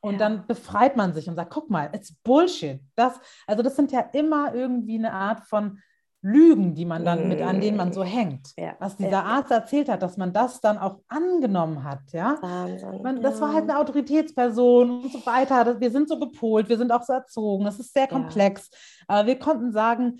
[0.00, 0.18] Und ja.
[0.18, 2.80] dann befreit man sich und sagt, guck mal, it's Bullshit.
[2.94, 5.78] Das, also das sind ja immer irgendwie eine Art von
[6.20, 8.06] Lügen, die man dann mit, an denen man so mm.
[8.06, 8.48] hängt.
[8.56, 8.76] Ja.
[8.78, 9.22] Was dieser ja.
[9.22, 12.00] Arzt erzählt hat, dass man das dann auch angenommen hat.
[12.12, 12.38] Ja?
[12.40, 15.78] Wahnsinn, man, das war halt eine Autoritätsperson und so weiter.
[15.80, 17.66] Wir sind so gepolt, wir sind auch so erzogen.
[17.66, 18.70] Das ist sehr komplex.
[19.06, 20.18] Aber wir konnten sagen,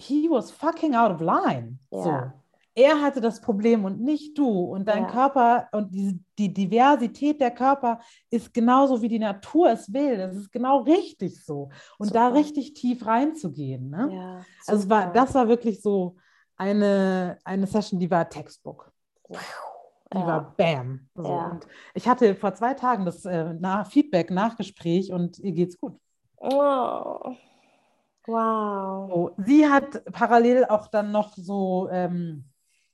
[0.00, 1.78] he was fucking out of line.
[1.90, 2.32] So
[2.74, 4.48] er hatte das Problem und nicht du.
[4.48, 5.10] Und dein ja.
[5.10, 10.16] Körper und die, die Diversität der Körper ist genauso, wie die Natur es will.
[10.16, 11.70] Das ist genau richtig so.
[11.98, 12.20] Und super.
[12.20, 13.90] da richtig tief reinzugehen.
[13.90, 14.08] Ne?
[14.12, 16.16] Ja, also war, das war wirklich so
[16.56, 18.92] eine, eine Session, die war Textbook.
[19.28, 20.26] Die ja.
[20.26, 21.08] war Bam.
[21.14, 21.24] So.
[21.24, 21.50] Ja.
[21.50, 25.96] Und ich hatte vor zwei Tagen das äh, nach Feedback, Nachgespräch und ihr geht's gut.
[26.36, 27.34] Oh.
[28.30, 29.10] Wow.
[29.10, 32.44] So, sie hat parallel auch dann noch so ähm,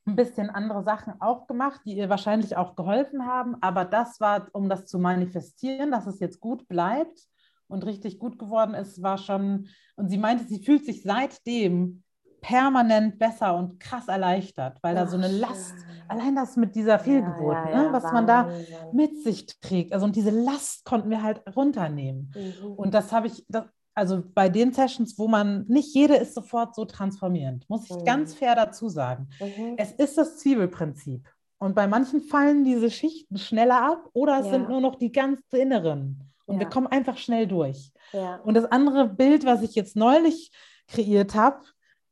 [0.07, 3.57] ein bisschen andere Sachen auch gemacht, die ihr wahrscheinlich auch geholfen haben.
[3.61, 7.21] Aber das war, um das zu manifestieren, dass es jetzt gut bleibt
[7.69, 12.03] und richtig gut geworden ist, war schon, und sie meinte, sie fühlt sich seitdem
[12.41, 15.75] permanent besser und krass erleichtert, weil Ach, da so eine Last,
[16.07, 18.15] allein das mit dieser Fehlgeburt, ja, ja, ne, was Wahnsinn.
[18.15, 18.51] man da
[18.93, 22.33] mit sich trägt, also und diese Last konnten wir halt runternehmen.
[22.37, 22.73] Mhm.
[22.75, 23.65] Und das habe ich, das,
[23.97, 28.05] also bei den Sessions, wo man, nicht jede ist sofort so transformierend, muss ich mhm.
[28.05, 29.29] ganz fair dazu sagen.
[29.41, 29.75] Mhm.
[29.79, 31.27] Es ist das Zwiebelprinzip.
[31.59, 34.53] Und bei manchen fallen diese Schichten schneller ab oder es ja.
[34.53, 36.31] sind nur noch die ganz inneren.
[36.45, 36.61] Und ja.
[36.61, 37.91] wir kommen einfach schnell durch.
[38.13, 38.37] Ja.
[38.45, 40.53] Und das andere Bild, was ich jetzt neulich
[40.87, 41.63] kreiert habe,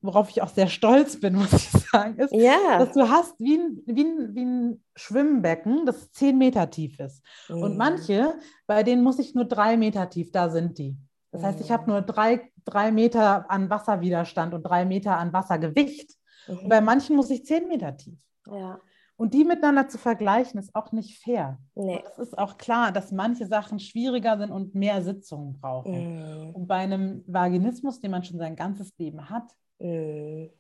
[0.01, 2.33] worauf ich auch sehr stolz bin, muss ich sagen, ist,
[2.79, 7.23] dass du hast wie ein, wie, ein, wie ein Schwimmbecken, das zehn Meter tief ist.
[7.51, 7.63] Mhm.
[7.63, 8.35] Und manche,
[8.67, 10.97] bei denen muss ich nur drei Meter tief, da sind die.
[11.35, 16.15] Das heißt, ich habe nur drei, drei Meter an Wasserwiderstand und drei Meter an Wassergewicht.
[16.47, 16.59] Mhm.
[16.59, 18.17] Und bei manchen muss ich zehn Meter tief.
[18.47, 18.79] Ja.
[19.17, 21.59] Und die miteinander zu vergleichen, ist auch nicht fair.
[21.75, 22.05] Nee.
[22.09, 26.47] Es ist auch klar, dass manche Sachen schwieriger sind und mehr Sitzungen brauchen.
[26.47, 26.51] Mhm.
[26.51, 30.51] Und bei einem Vaginismus, den man schon sein ganzes Leben hat, mhm.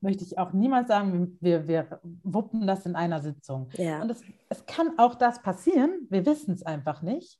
[0.00, 3.68] möchte ich auch niemals sagen, wir, wir wuppen das in einer Sitzung.
[3.74, 4.00] Ja.
[4.00, 7.38] Und es, es kann auch das passieren, wir wissen es einfach nicht.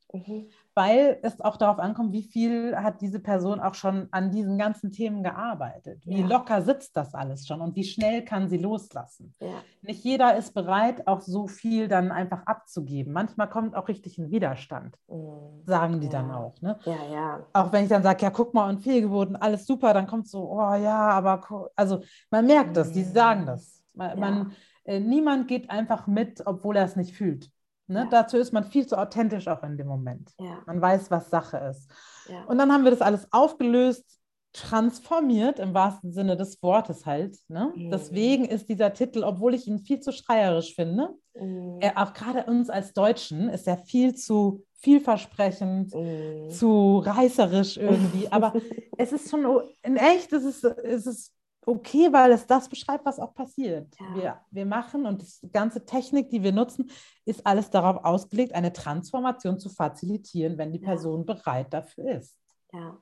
[0.76, 4.56] Mhm weil es auch darauf ankommt, wie viel hat diese Person auch schon an diesen
[4.56, 6.02] ganzen Themen gearbeitet.
[6.06, 6.26] Wie ja.
[6.26, 9.34] locker sitzt das alles schon und wie schnell kann sie loslassen.
[9.40, 9.62] Ja.
[9.82, 13.12] Nicht jeder ist bereit, auch so viel dann einfach abzugeben.
[13.12, 15.62] Manchmal kommt auch richtig ein Widerstand, mhm.
[15.66, 16.12] sagen die ja.
[16.12, 16.60] dann auch.
[16.62, 16.78] Ne?
[16.84, 17.46] Ja, ja.
[17.52, 20.50] Auch wenn ich dann sage, ja, guck mal, und Fehlgeburten, alles super, dann kommt so,
[20.50, 23.82] oh ja, aber also man merkt das, die sagen das.
[23.94, 24.52] Man, man
[24.84, 27.51] äh, niemand geht einfach mit, obwohl er es nicht fühlt.
[27.86, 28.00] Ne?
[28.00, 28.08] Ja.
[28.10, 30.30] Dazu ist man viel zu authentisch auch in dem Moment.
[30.38, 30.58] Ja.
[30.66, 31.90] Man weiß, was Sache ist.
[32.28, 32.44] Ja.
[32.44, 34.18] Und dann haben wir das alles aufgelöst,
[34.52, 37.38] transformiert im wahrsten Sinne des Wortes halt.
[37.48, 37.72] Ne?
[37.74, 37.90] Mhm.
[37.90, 41.78] Deswegen ist dieser Titel, obwohl ich ihn viel zu schreierisch finde, mhm.
[41.80, 46.50] er, auch gerade uns als Deutschen ist er viel zu vielversprechend, mhm.
[46.50, 48.30] zu reißerisch irgendwie.
[48.30, 48.52] Aber
[48.98, 49.46] es ist schon
[49.82, 51.32] in echt, es ist, es ist
[51.66, 53.88] okay, weil es das beschreibt, was auch passiert.
[53.98, 54.14] Ja.
[54.14, 56.90] Wir, wir machen und die ganze Technik, die wir nutzen,
[57.24, 60.88] ist alles darauf ausgelegt, eine Transformation zu facilitieren, wenn die ja.
[60.88, 62.38] Person bereit dafür ist.
[62.72, 62.98] Ja.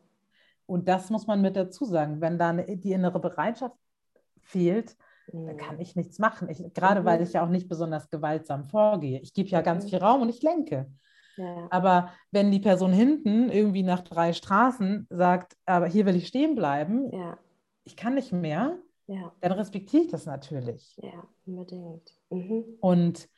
[0.67, 2.21] Und das muss man mit dazu sagen.
[2.21, 3.77] Wenn da eine, die innere Bereitschaft
[4.41, 4.97] fehlt,
[5.33, 5.47] mhm.
[5.47, 6.49] dann kann ich nichts machen.
[6.49, 7.05] Ich, gerade mhm.
[7.07, 9.21] weil ich ja auch nicht besonders gewaltsam vorgehe.
[9.21, 9.89] Ich gebe ja ganz mhm.
[9.89, 10.87] viel Raum und ich lenke.
[11.37, 11.67] Ja.
[11.71, 16.55] Aber wenn die Person hinten irgendwie nach drei Straßen sagt, aber hier will ich stehen
[16.55, 17.39] bleiben, ja
[17.91, 18.79] ich kann nicht mehr,
[19.09, 19.33] ja.
[19.41, 20.97] dann respektiere ich das natürlich.
[21.03, 22.17] Ja, unbedingt.
[22.31, 22.65] Mhm.
[22.81, 23.29] Und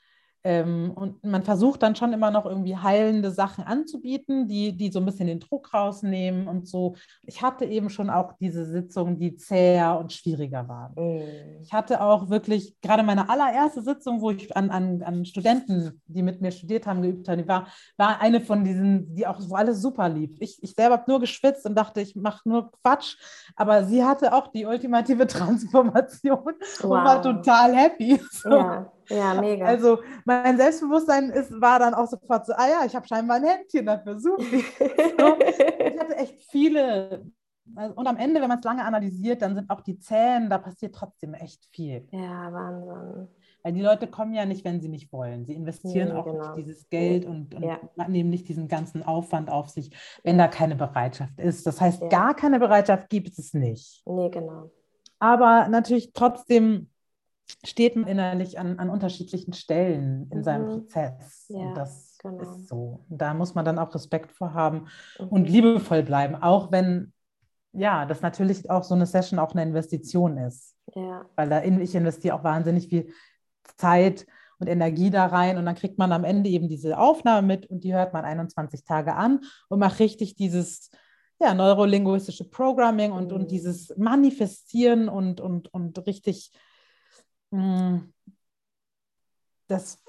[0.44, 4.98] ähm, und man versucht dann schon immer noch irgendwie heilende Sachen anzubieten, die, die so
[4.98, 6.96] ein bisschen den Druck rausnehmen und so.
[7.22, 10.94] Ich hatte eben schon auch diese Sitzungen, die zäher und schwieriger waren.
[10.94, 11.62] Mm.
[11.62, 16.22] Ich hatte auch wirklich, gerade meine allererste Sitzung, wo ich an, an, an Studenten, die
[16.22, 19.54] mit mir studiert haben, geübt habe, die war, war eine von diesen, die auch so
[19.54, 20.36] alles super lief.
[20.40, 23.16] Ich, ich selber habe nur geschwitzt und dachte, ich mache nur Quatsch,
[23.54, 26.84] aber sie hatte auch die ultimative Transformation wow.
[26.84, 28.20] und war total happy.
[28.32, 28.50] So.
[28.50, 28.90] Ja.
[29.12, 29.66] Ja, mega.
[29.66, 33.44] Also mein Selbstbewusstsein ist, war dann auch sofort so, ah ja, ich habe scheinbar ein
[33.44, 34.18] Händchen dafür.
[34.18, 34.36] So.
[34.38, 37.24] ich hatte echt viele.
[37.74, 40.58] Also, und am Ende, wenn man es lange analysiert, dann sind auch die Zähne, da
[40.58, 42.06] passiert trotzdem echt viel.
[42.10, 43.28] Ja, Wahnsinn.
[43.62, 45.44] Weil die Leute kommen ja nicht, wenn sie nicht wollen.
[45.46, 46.54] Sie investieren nee, auch genau.
[46.54, 47.78] nicht dieses Geld und, und ja.
[48.08, 49.90] nehmen nicht diesen ganzen Aufwand auf sich,
[50.24, 51.66] wenn da keine Bereitschaft ist.
[51.66, 52.08] Das heißt, ja.
[52.08, 54.02] gar keine Bereitschaft gibt es nicht.
[54.04, 54.70] Nee, genau.
[55.20, 56.88] Aber natürlich trotzdem
[57.64, 60.42] steht man innerlich an, an unterschiedlichen Stellen in mhm.
[60.44, 61.46] seinem Prozess.
[61.48, 62.40] Ja, und das genau.
[62.40, 63.04] ist so.
[63.08, 64.86] Da muss man dann auch Respekt vor haben
[65.18, 65.28] mhm.
[65.28, 67.12] und liebevoll bleiben, auch wenn
[67.74, 70.76] ja, dass natürlich auch so eine Session auch eine Investition ist.
[70.94, 71.24] Ja.
[71.36, 73.08] Weil da in, ich investiere auch wahnsinnig viel
[73.76, 74.26] Zeit
[74.58, 77.84] und Energie da rein und dann kriegt man am Ende eben diese Aufnahme mit und
[77.84, 80.90] die hört man 21 Tage an und macht richtig dieses
[81.40, 83.38] ja, neurolinguistische Programming und, mhm.
[83.38, 86.52] und dieses Manifestieren und, und, und richtig
[89.68, 90.02] das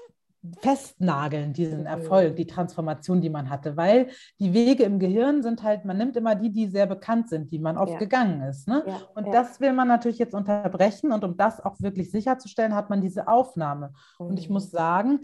[0.60, 1.86] festnageln, diesen.
[1.86, 6.16] Erfolg, die Transformation, die man hatte, weil die Wege im Gehirn sind halt, man nimmt
[6.16, 7.98] immer die, die sehr bekannt sind, die man oft ja.
[7.98, 8.68] gegangen ist.
[8.68, 8.82] Ne?
[8.86, 9.32] Ja, und ja.
[9.32, 13.26] das will man natürlich jetzt unterbrechen und um das auch wirklich sicherzustellen, hat man diese
[13.26, 13.92] Aufnahme.
[14.18, 14.26] Mhm.
[14.26, 14.76] Und ich muss mhm.
[14.76, 15.20] sagen,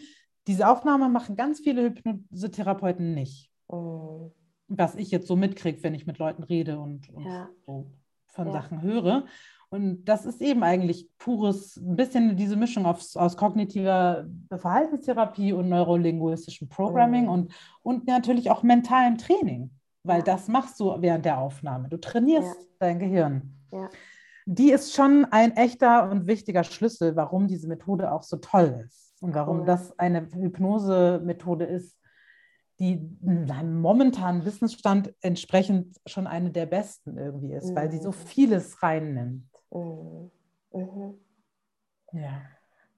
[0.47, 3.51] diese Aufnahme machen ganz viele Hypnosetherapeuten nicht.
[3.71, 4.31] Mhm.
[4.69, 7.27] Was ich jetzt so mitkriege, wenn ich mit Leuten rede und, und
[7.67, 7.91] so
[8.27, 9.25] von Sachen höre.
[9.73, 15.69] Und das ist eben eigentlich pures, ein bisschen diese Mischung aus, aus kognitiver Verhaltenstherapie und
[15.69, 17.31] neurolinguistischem Programming mhm.
[17.31, 17.53] und,
[17.83, 19.71] und natürlich auch mentalem Training,
[20.03, 21.89] weil das machst du während der Aufnahme.
[21.89, 22.67] Du trainierst ja.
[22.81, 23.55] dein Gehirn.
[23.73, 23.89] Ja.
[24.47, 29.15] Die ist schon ein echter und wichtiger Schlüssel, warum diese Methode auch so toll ist
[29.23, 29.67] und warum cool.
[29.67, 31.97] das eine Hypnose-Methode ist,
[32.81, 37.77] die einem momentanen Wissensstand entsprechend schon eine der besten irgendwie ist, mhm.
[37.77, 38.15] weil sie so mhm.
[38.15, 39.50] vieles reinnimmt.
[39.71, 40.31] Mhm.
[40.73, 41.21] Mhm.
[42.13, 42.43] Ja.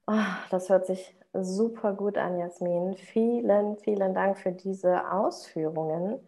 [0.07, 0.13] Oh,
[0.49, 2.95] das hört sich super gut an, Jasmin.
[2.95, 6.19] Vielen, vielen Dank für diese Ausführungen.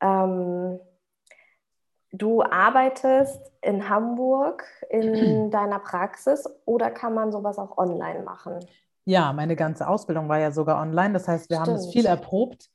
[0.00, 0.80] Ähm,
[2.12, 8.58] du arbeitest in Hamburg in deiner Praxis oder kann man sowas auch online machen?
[9.04, 11.12] Ja, meine ganze Ausbildung war ja sogar online.
[11.12, 11.68] Das heißt, wir Stimmt.
[11.68, 12.70] haben es viel erprobt.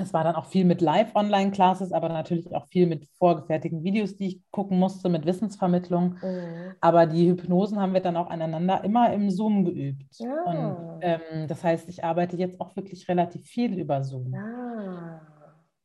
[0.00, 4.26] Es war dann auch viel mit Live-Online-Classes, aber natürlich auch viel mit vorgefertigten Videos, die
[4.28, 6.16] ich gucken musste, mit Wissensvermittlung.
[6.22, 6.74] Mhm.
[6.80, 10.18] Aber die Hypnosen haben wir dann auch aneinander immer im Zoom geübt.
[10.18, 10.42] Ja.
[10.44, 14.32] Und ähm, das heißt, ich arbeite jetzt auch wirklich relativ viel über Zoom.
[14.32, 15.20] Ja.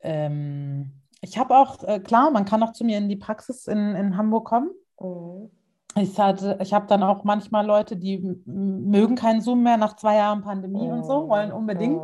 [0.01, 0.91] Ähm,
[1.21, 4.17] ich habe auch, äh, klar, man kann auch zu mir in die Praxis in, in
[4.17, 4.69] Hamburg kommen.
[4.99, 5.49] Mhm.
[5.97, 10.41] Ich, ich habe dann auch manchmal Leute, die mögen keinen Zoom mehr nach zwei Jahren
[10.41, 10.93] Pandemie mhm.
[10.93, 12.01] und so, wollen unbedingt.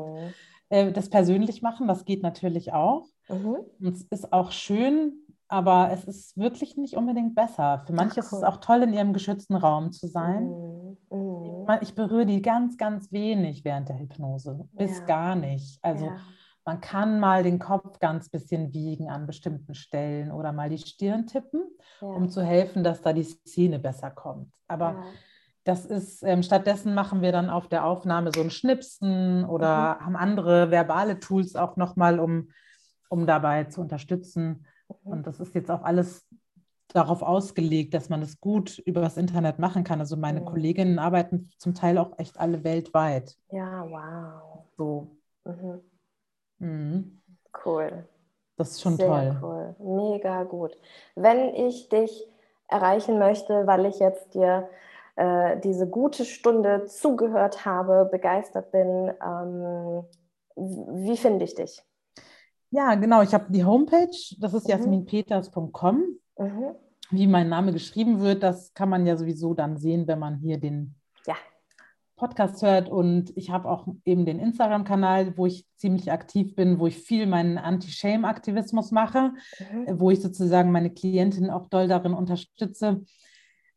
[0.71, 1.87] Äh, das persönlich machen.
[1.87, 3.05] Das geht natürlich auch.
[3.27, 3.57] Mhm.
[3.79, 5.13] Und es ist auch schön,
[5.49, 7.83] aber es ist wirklich nicht unbedingt besser.
[7.85, 8.37] Für manche Ach, cool.
[8.37, 10.45] ist es auch toll, in ihrem geschützten Raum zu sein.
[10.45, 10.97] Mhm.
[11.11, 11.67] Mhm.
[11.81, 15.05] Ich berühre die ganz, ganz wenig während der Hypnose, bis ja.
[15.05, 15.77] gar nicht.
[15.81, 16.15] Also ja.
[16.63, 21.27] man kann mal den Kopf ganz bisschen wiegen an bestimmten Stellen oder mal die Stirn
[21.27, 21.63] tippen,
[21.99, 22.07] ja.
[22.07, 24.53] um zu helfen, dass da die Szene besser kommt.
[24.69, 25.03] Aber
[25.63, 30.05] das ist, ähm, stattdessen machen wir dann auf der Aufnahme so ein Schnipsen oder mhm.
[30.05, 32.49] haben andere verbale Tools auch nochmal, um,
[33.09, 34.65] um dabei zu unterstützen.
[35.03, 35.11] Mhm.
[35.11, 36.27] Und das ist jetzt auch alles
[36.87, 39.99] darauf ausgelegt, dass man es gut über das Internet machen kann.
[39.99, 40.45] Also meine mhm.
[40.45, 43.37] Kolleginnen arbeiten zum Teil auch echt alle weltweit.
[43.51, 44.65] Ja, wow.
[44.77, 45.15] So.
[45.45, 45.81] Mhm.
[46.59, 47.21] Mhm.
[47.65, 48.05] Cool.
[48.57, 49.37] Das ist schon Sehr toll.
[49.41, 49.75] Cool.
[49.79, 50.77] Mega gut.
[51.15, 52.27] Wenn ich dich
[52.67, 54.69] erreichen möchte, weil ich jetzt dir
[55.15, 59.11] äh, diese gute Stunde zugehört habe, begeistert bin.
[59.23, 60.03] Ähm,
[60.55, 61.83] wie finde ich dich?
[62.69, 63.21] Ja, genau.
[63.21, 64.71] Ich habe die Homepage, das ist mhm.
[64.71, 66.03] jasminpeters.com.
[66.37, 66.75] Mhm.
[67.11, 70.57] Wie mein Name geschrieben wird, das kann man ja sowieso dann sehen, wenn man hier
[70.57, 70.95] den
[71.27, 71.35] ja.
[72.15, 72.87] Podcast hört.
[72.87, 77.27] Und ich habe auch eben den Instagram-Kanal, wo ich ziemlich aktiv bin, wo ich viel
[77.27, 79.99] meinen Anti-Shame-Aktivismus mache, mhm.
[79.99, 83.03] wo ich sozusagen meine Klientin auch doll darin unterstütze.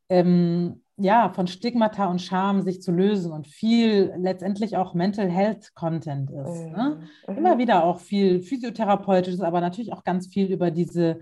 [0.09, 5.74] Ähm, ja, von Stigmata und Scham sich zu lösen und viel letztendlich auch Mental Health
[5.74, 6.66] Content ist.
[6.66, 6.72] Mhm.
[6.72, 7.09] Ne?
[7.26, 7.36] Mhm.
[7.36, 11.20] Immer wieder auch viel physiotherapeutisches, aber natürlich auch ganz viel über diese,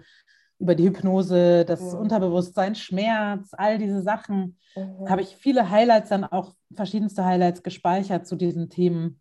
[0.59, 2.01] über die Hypnose, das mhm.
[2.01, 4.59] Unterbewusstsein, Schmerz, all diese Sachen.
[4.77, 5.09] Mhm.
[5.09, 9.21] Habe ich viele Highlights dann auch, verschiedenste Highlights gespeichert zu diesen Themen.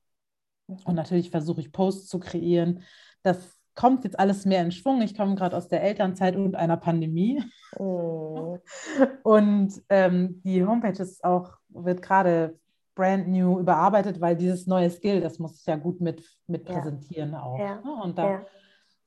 [0.67, 0.77] Mhm.
[0.83, 2.83] Und natürlich versuche ich Posts zu kreieren.
[3.23, 5.01] Das kommt jetzt alles mehr in Schwung.
[5.01, 7.43] Ich komme gerade aus der Elternzeit und einer Pandemie.
[7.79, 8.59] Oh.
[9.23, 12.59] Und ähm, die Homepage ist auch, wird gerade
[12.93, 17.31] brand new überarbeitet, weil dieses neue Skill, das muss ich ja gut mit, mit präsentieren
[17.31, 17.41] ja.
[17.41, 17.57] auch.
[17.57, 17.75] Ja.
[17.83, 18.03] Ne?
[18.03, 18.41] Und da ja.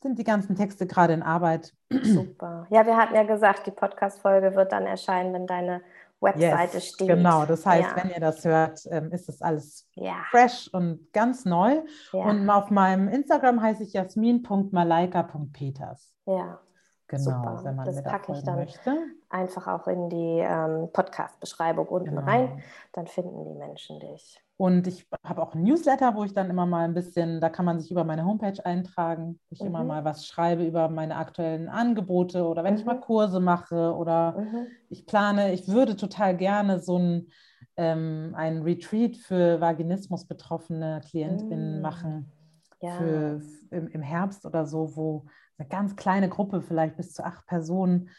[0.02, 1.72] sind die ganzen Texte gerade in Arbeit.
[2.02, 2.66] Super.
[2.70, 5.82] Ja, wir hatten ja gesagt, die Podcast-Folge wird dann erscheinen, wenn deine
[6.24, 7.08] Webseite yes, steht.
[7.08, 7.96] Genau, das heißt, ja.
[8.02, 10.24] wenn ihr das hört, ähm, ist das alles ja.
[10.30, 11.82] fresh und ganz neu.
[12.12, 12.24] Ja.
[12.24, 16.12] Und auf meinem Instagram heiße ich jasmin.malaika.peters.
[16.26, 16.58] Ja.
[17.06, 17.60] Genau, Super.
[17.64, 18.96] wenn man das packe ich dann möchte.
[19.28, 22.22] einfach auch in die ähm, Podcast-Beschreibung unten genau.
[22.22, 22.62] rein.
[22.92, 24.40] Dann finden die Menschen dich.
[24.56, 27.64] Und ich habe auch ein Newsletter, wo ich dann immer mal ein bisschen, da kann
[27.64, 29.66] man sich über meine Homepage eintragen, wo ich mhm.
[29.66, 32.80] immer mal was schreibe über meine aktuellen Angebote oder wenn mhm.
[32.80, 33.00] ich mal mhm.
[33.00, 34.66] Kurse mache oder mhm.
[34.88, 37.28] ich plane, ich würde total gerne so ein,
[37.76, 41.82] ähm, ein Retreat für Vaginismus betroffene Klientinnen mm.
[41.82, 42.30] machen
[42.80, 42.92] ja.
[42.92, 43.40] für
[43.70, 45.24] im, im Herbst oder so, wo
[45.58, 48.10] eine ganz kleine Gruppe, vielleicht bis zu acht Personen,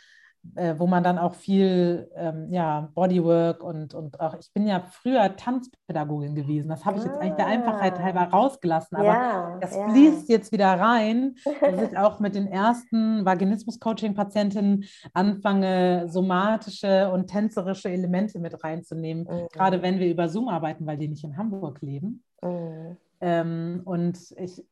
[0.53, 4.81] äh, wo man dann auch viel ähm, ja, Bodywork und, und auch, ich bin ja
[4.81, 8.37] früher Tanzpädagogin gewesen, das habe ich jetzt eigentlich der Einfachheit halber ah.
[8.37, 9.89] rausgelassen, aber ja, das ja.
[9.89, 17.89] fließt jetzt wieder rein, dass ich auch mit den ersten Vaginismus-Coaching-Patientinnen anfange, somatische und tänzerische
[17.89, 19.47] Elemente mit reinzunehmen, mhm.
[19.51, 22.23] gerade wenn wir über Zoom arbeiten, weil die nicht in Hamburg leben.
[22.41, 22.97] Mhm.
[23.21, 24.63] Ähm, und ich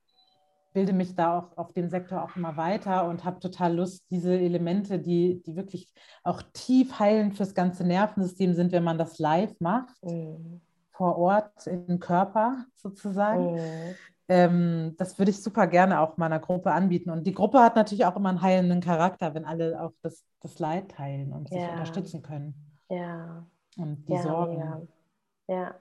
[0.74, 4.38] bilde mich da auch auf dem Sektor auch immer weiter und habe total Lust, diese
[4.38, 5.94] Elemente, die, die wirklich
[6.24, 10.62] auch tief heilend fürs ganze Nervensystem sind, wenn man das live macht, mhm.
[10.92, 13.54] vor Ort im Körper sozusagen.
[13.54, 13.96] Mhm.
[14.30, 17.10] Ähm, das würde ich super gerne auch meiner Gruppe anbieten.
[17.10, 20.60] Und die Gruppe hat natürlich auch immer einen heilenden Charakter, wenn alle auch das, das
[20.60, 21.72] Leid teilen und sich ja.
[21.72, 22.56] unterstützen können.
[22.90, 23.46] Ja.
[23.78, 24.58] Und die ja, Sorgen.
[24.58, 25.56] Ja.
[25.56, 25.76] ja.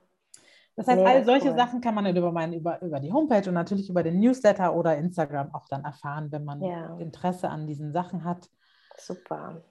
[0.77, 1.57] Das heißt, all solche cool.
[1.57, 4.97] Sachen kann man über, mein, über, über die Homepage und natürlich über den Newsletter oder
[4.97, 6.97] Instagram auch dann erfahren, wenn man ja.
[6.97, 8.49] Interesse an diesen Sachen hat.
[8.97, 9.62] Super.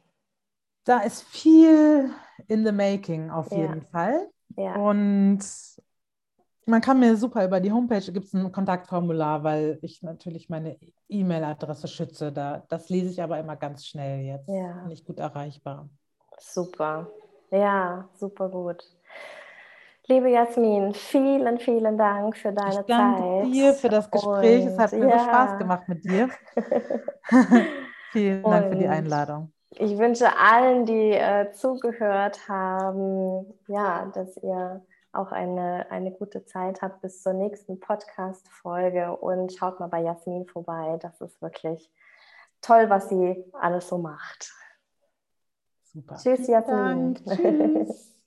[0.84, 2.12] Da ist viel
[2.48, 3.58] in the making auf ja.
[3.58, 4.30] jeden Fall.
[4.58, 4.76] Ja.
[4.76, 5.40] Und
[6.66, 10.78] man kann mir super über die Homepage gibt es ein Kontaktformular, weil ich natürlich meine
[11.10, 12.32] E-Mail-Adresse schütze.
[12.32, 14.48] Da, das lese ich aber immer ganz schnell jetzt.
[14.48, 14.86] Ja.
[14.88, 15.90] Nicht gut erreichbar.
[16.40, 17.10] Super.
[17.50, 18.84] Ja, super gut.
[20.12, 23.54] Liebe Jasmin, vielen, vielen Dank für deine ich danke Zeit.
[23.54, 24.64] dir für das Gespräch.
[24.66, 25.20] Und, es hat mir ja.
[25.20, 26.30] so Spaß gemacht mit dir.
[28.12, 29.54] vielen Dank für die Einladung.
[29.70, 36.82] Ich wünsche allen, die äh, zugehört haben, ja, dass ihr auch eine, eine gute Zeit
[36.82, 41.00] habt bis zur nächsten Podcast-Folge und schaut mal bei Jasmin vorbei.
[41.02, 41.90] Das ist wirklich
[42.62, 44.52] toll, was sie alles so macht.
[45.86, 46.18] Super.
[46.18, 47.16] Tschüss, Jasmin.
[47.16, 48.10] Tschüss.